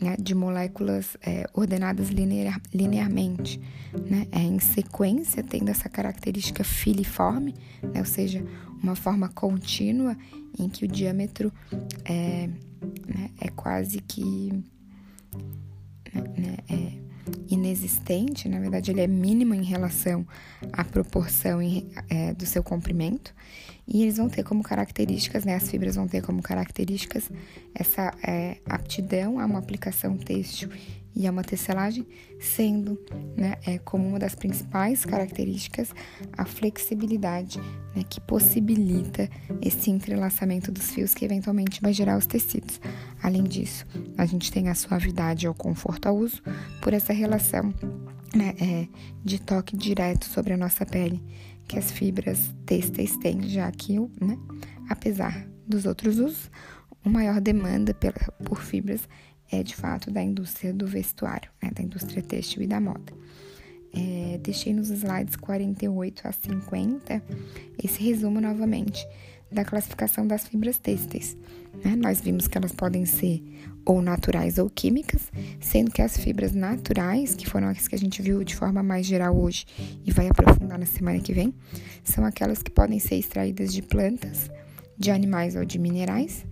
[0.00, 3.60] né, de moléculas é, ordenadas linear, linearmente,
[4.08, 8.44] né, é, em sequência, tendo essa característica filiforme, né, ou seja,
[8.82, 10.16] uma forma contínua
[10.58, 11.52] em que o diâmetro
[12.04, 12.48] é,
[13.08, 14.52] né, é quase que
[16.14, 17.06] né, é
[17.48, 20.26] inexistente, na verdade ele é mínimo em relação
[20.72, 21.58] à proporção
[22.08, 23.34] é, do seu comprimento,
[23.86, 27.30] e eles vão ter como características, né, as fibras vão ter como características
[27.74, 30.70] essa é, aptidão a uma aplicação têxtil
[31.16, 32.06] e a uma tecelagem,
[32.38, 33.00] sendo
[33.34, 35.94] né, é, como uma das principais características
[36.36, 37.58] a flexibilidade
[37.94, 39.30] né, que possibilita
[39.62, 42.78] esse entrelaçamento dos fios que eventualmente vai gerar os tecidos.
[43.22, 43.86] Além disso,
[44.18, 46.42] a gente tem a suavidade ou conforto ao uso
[46.82, 47.72] por essa relação
[48.34, 48.86] né, é,
[49.24, 51.22] de toque direto sobre a nossa pele
[51.66, 54.38] que as fibras têxteis têm, já que, né,
[54.88, 56.50] apesar dos outros usos,
[57.04, 57.94] uma maior demanda
[58.44, 59.08] por fibras
[59.50, 63.12] é de fato da indústria do vestuário, né, da indústria têxtil e da moda.
[63.94, 67.22] É, deixei nos slides 48 a 50
[67.82, 69.06] esse resumo novamente
[69.50, 71.36] da classificação das fibras têxteis.
[71.84, 71.96] Né?
[71.96, 73.42] Nós vimos que elas podem ser
[73.84, 78.20] ou naturais ou químicas, sendo que as fibras naturais, que foram as que a gente
[78.20, 79.64] viu de forma mais geral hoje
[80.04, 81.54] e vai aprofundar na semana que vem,
[82.02, 84.50] são aquelas que podem ser extraídas de plantas,
[84.98, 86.44] de animais ou de minerais,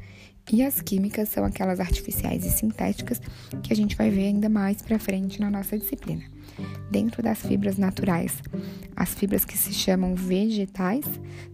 [0.53, 3.20] e as químicas são aquelas artificiais e sintéticas
[3.62, 6.34] que a gente vai ver ainda mais para frente na nossa disciplina.
[6.91, 8.43] Dentro das fibras naturais,
[8.95, 11.05] as fibras que se chamam vegetais,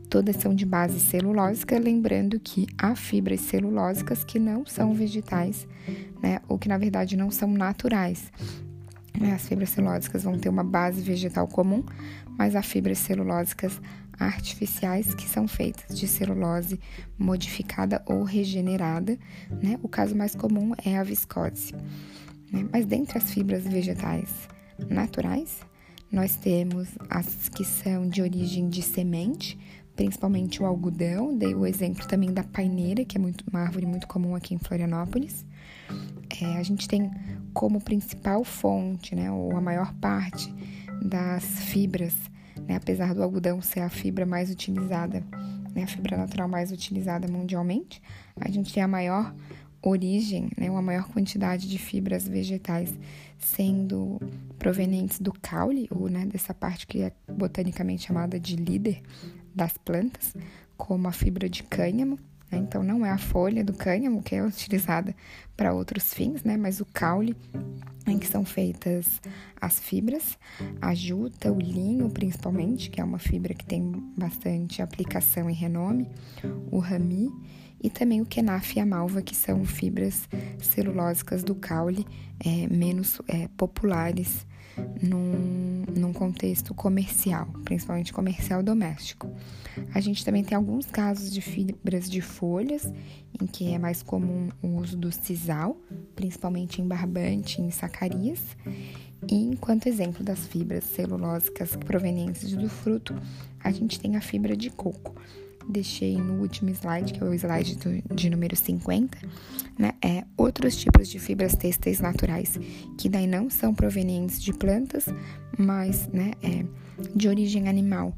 [0.09, 5.67] todas são de base celulósica, lembrando que há fibras celulósicas que não são vegetais,
[6.23, 8.31] né, ou que na verdade não são naturais.
[9.35, 11.85] As fibras celulósicas vão ter uma base vegetal comum,
[12.39, 13.81] mas há fibras celulósicas
[14.19, 16.79] artificiais que são feitas de celulose
[17.19, 19.19] modificada ou regenerada.
[19.63, 19.79] Né?
[19.83, 21.75] O caso mais comum é a viscose.
[22.53, 22.67] Né?
[22.73, 24.29] Mas dentre as fibras vegetais
[24.89, 25.61] naturais,
[26.11, 29.59] nós temos as que são de origem de semente,
[29.95, 31.37] principalmente o algodão.
[31.37, 34.59] Dei o exemplo também da paineira, que é muito, uma árvore muito comum aqui em
[34.59, 35.45] Florianópolis.
[36.41, 37.11] É, a gente tem
[37.53, 40.53] como principal fonte, né, ou a maior parte
[41.03, 42.15] das fibras,
[42.67, 45.25] né, apesar do algodão ser a fibra mais utilizada,
[45.75, 48.01] né, a fibra natural mais utilizada mundialmente,
[48.41, 49.35] a gente tem a maior
[49.83, 52.93] origem, né, uma maior quantidade de fibras vegetais
[53.39, 54.21] sendo
[54.59, 59.03] provenientes do caule, ou né, dessa parte que é botanicamente chamada de líder
[59.55, 60.35] das plantas,
[60.77, 62.19] como a fibra de cânhamo,
[62.51, 62.59] né?
[62.59, 65.15] Então, não é a folha do cânhamo que é utilizada
[65.57, 66.57] para outros fins, né?
[66.57, 67.37] mas o caule
[68.07, 69.21] em que são feitas
[69.61, 70.39] as fibras,
[70.81, 76.09] a juta, o linho principalmente, que é uma fibra que tem bastante aplicação e renome,
[76.71, 77.31] o rami
[77.83, 80.29] e também o kenaf e a malva, que são fibras
[80.61, 82.07] celulósicas do caule
[82.39, 84.47] é, menos é, populares
[85.03, 89.31] num, num contexto comercial, principalmente comercial doméstico.
[89.95, 92.91] A gente também tem alguns casos de fibras de folhas,
[93.41, 95.77] em que é mais comum o uso do sisal,
[96.15, 98.41] principalmente em barbante e em sacarias.
[99.29, 103.15] E enquanto exemplo das fibras celulósicas provenientes do fruto,
[103.63, 105.15] a gente tem a fibra de coco
[105.69, 109.19] deixei no último slide, que é o slide do, de número 50,
[109.79, 112.59] né, é outros tipos de fibras têxteis naturais,
[112.99, 115.07] que daí não são provenientes de plantas,
[115.59, 116.65] mas né, é,
[117.15, 118.17] de origem animal.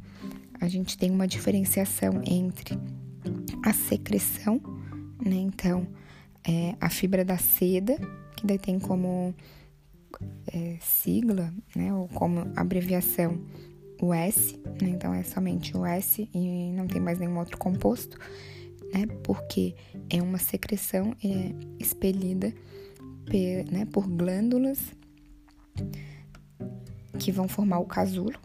[0.61, 2.79] A gente tem uma diferenciação entre
[3.65, 4.61] a secreção,
[5.25, 5.87] né, então
[6.45, 7.97] é, a fibra da seda,
[8.37, 9.35] que daí tem como
[10.53, 13.41] é, sigla, né, ou como abreviação
[14.03, 14.89] o S, né?
[14.89, 18.19] Então é somente o S e não tem mais nenhum outro composto,
[18.93, 19.07] né?
[19.23, 19.77] Porque
[20.11, 22.53] é uma secreção é, expelida
[23.25, 24.81] per, né, por glândulas
[27.19, 28.39] que vão formar o casulo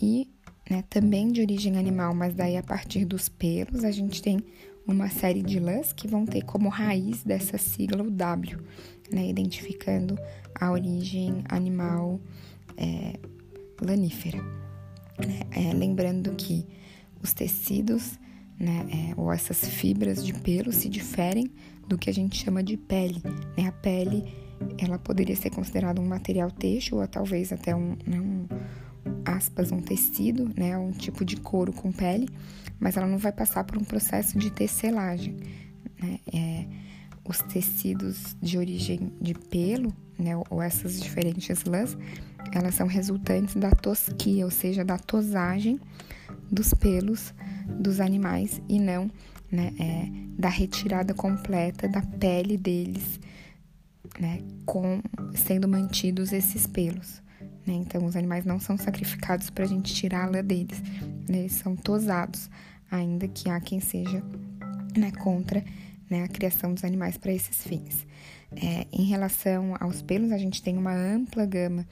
[0.00, 0.28] e
[0.68, 4.40] né, também de origem animal, mas daí a partir dos pelos a gente tem
[4.84, 8.58] uma série de lãs que vão ter como raiz dessa sigla o W,
[9.12, 10.18] né, identificando
[10.54, 12.20] a origem animal
[12.76, 13.18] é,
[13.80, 14.61] lanífera.
[15.18, 15.40] Né?
[15.50, 16.66] É, lembrando que
[17.22, 18.18] os tecidos,
[18.58, 21.50] né, é, ou essas fibras de pelo se diferem
[21.86, 23.22] do que a gente chama de pele.
[23.56, 23.66] Né?
[23.66, 24.24] A pele,
[24.78, 28.46] ela poderia ser considerada um material têxtil ou talvez até um, né, um
[29.24, 32.28] aspas, um tecido, né, um tipo de couro com pele,
[32.78, 35.36] mas ela não vai passar por um processo de tecelagem.
[36.00, 36.18] Né?
[36.32, 36.66] É,
[37.24, 41.96] os tecidos de origem de pelo, né, ou essas diferentes lãs,
[42.52, 45.80] elas são resultantes da tosquia, ou seja, da tosagem
[46.50, 47.34] dos pelos
[47.68, 49.10] dos animais e não
[49.50, 50.08] né, é,
[50.38, 53.20] da retirada completa da pele deles,
[54.18, 55.02] né, com,
[55.34, 57.22] sendo mantidos esses pelos.
[57.66, 57.74] Né?
[57.74, 60.80] Então, os animais não são sacrificados para a gente tirar a lã deles,
[61.28, 61.40] né?
[61.40, 62.48] eles são tosados,
[62.90, 64.22] ainda que há quem seja
[64.96, 65.62] né, contra
[66.08, 68.06] né, a criação dos animais para esses fins.
[68.56, 71.86] É, em relação aos pelos, a gente tem uma ampla gama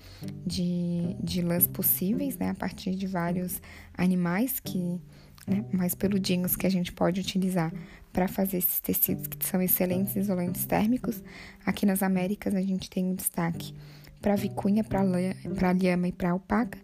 [0.47, 3.61] de, de lãs possíveis, né, a partir de vários
[3.97, 5.01] animais que,
[5.47, 7.73] né, mais peludinhos que a gente pode utilizar
[8.13, 11.23] para fazer esses tecidos que são excelentes isolantes térmicos.
[11.65, 13.75] Aqui nas Américas a gente tem um destaque
[14.21, 16.79] para vicunha, para lhama e para alpaca,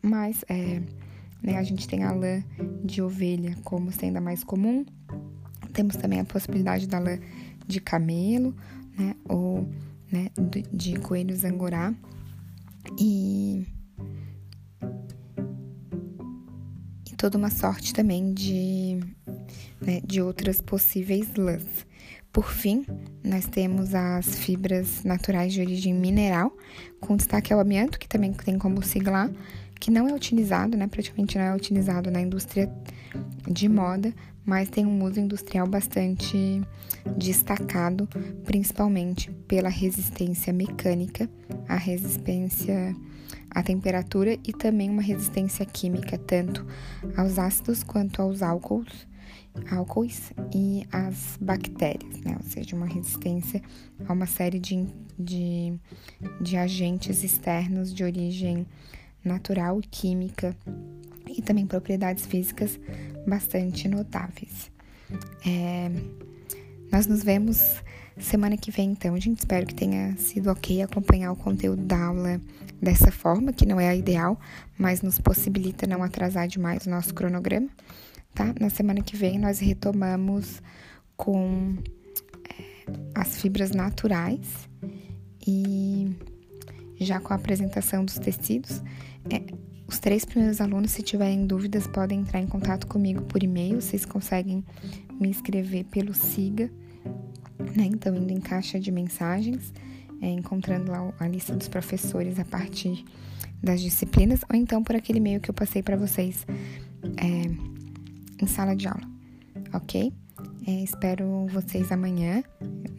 [0.00, 0.80] mas é,
[1.42, 2.42] né, a gente tem a lã
[2.84, 4.84] de ovelha como sendo a mais comum.
[5.72, 7.18] Temos também a possibilidade da lã
[7.66, 8.56] de camelo,
[8.98, 9.14] né?
[9.28, 9.68] Ou
[10.10, 10.30] né,
[10.72, 11.94] de coelhos angorá.
[12.98, 13.66] E,
[17.10, 19.00] e toda uma sorte também de,
[19.80, 21.86] né, de outras possíveis lãs.
[22.32, 22.84] Por fim,
[23.24, 26.54] nós temos as fibras naturais de origem mineral,
[27.00, 29.30] com destaque ao amianto, que também tem como sigla,
[29.80, 32.70] que não é utilizado, né, praticamente não é utilizado na indústria
[33.46, 34.12] de moda,
[34.44, 36.62] mas tem um uso industrial bastante
[37.16, 38.08] destacado,
[38.44, 41.28] principalmente pela resistência mecânica,
[41.68, 42.96] a resistência
[43.50, 46.66] à temperatura e também uma resistência química, tanto
[47.16, 49.06] aos ácidos quanto aos álcools.
[49.70, 52.36] álcoois e as bactérias, né?
[52.36, 53.60] Ou seja, uma resistência
[54.06, 54.86] a uma série de,
[55.18, 55.74] de,
[56.40, 58.66] de agentes externos de origem
[59.24, 60.56] natural, química
[61.26, 62.78] e também propriedades físicas
[63.26, 64.70] bastante notáveis.
[65.46, 65.90] É,
[66.90, 67.82] nós nos vemos
[68.18, 69.18] semana que vem, então.
[69.20, 72.40] Gente espero que tenha sido ok acompanhar o conteúdo da aula
[72.80, 74.38] dessa forma, que não é a ideal,
[74.76, 77.68] mas nos possibilita não atrasar demais o nosso cronograma,
[78.34, 78.54] tá?
[78.60, 80.62] Na semana que vem nós retomamos
[81.16, 81.76] com
[82.48, 84.68] é, as fibras naturais
[85.46, 86.10] e
[87.04, 88.82] já com a apresentação dos tecidos.
[89.30, 89.42] É,
[89.86, 93.80] os três primeiros alunos, se tiverem dúvidas, podem entrar em contato comigo por e-mail.
[93.80, 94.64] Vocês conseguem
[95.18, 96.70] me escrever pelo SIGA,
[97.74, 97.84] né?
[97.84, 99.72] Então, indo em caixa de mensagens,
[100.20, 103.04] é, encontrando lá a lista dos professores a partir
[103.62, 106.46] das disciplinas, ou então por aquele e-mail que eu passei para vocês
[107.16, 109.08] é, em sala de aula,
[109.72, 110.12] ok?
[110.66, 112.42] É, espero vocês amanhã.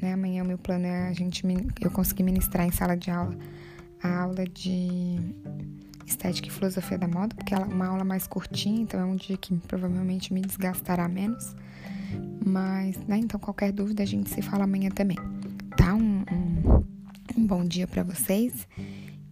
[0.01, 0.13] Né?
[0.13, 1.43] Amanhã o meu plano é a gente
[1.79, 3.37] eu conseguir ministrar em sala de aula
[4.01, 5.19] a aula de
[6.05, 9.37] Estética e Filosofia da Moda, porque é uma aula mais curtinha, então é um dia
[9.37, 11.55] que provavelmente me desgastará menos.
[12.45, 15.17] Mas, né, então qualquer dúvida a gente se fala amanhã também.
[15.77, 15.93] Tá?
[15.93, 16.85] Um, um,
[17.37, 18.67] um bom dia para vocês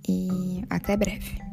[0.08, 1.47] e até breve.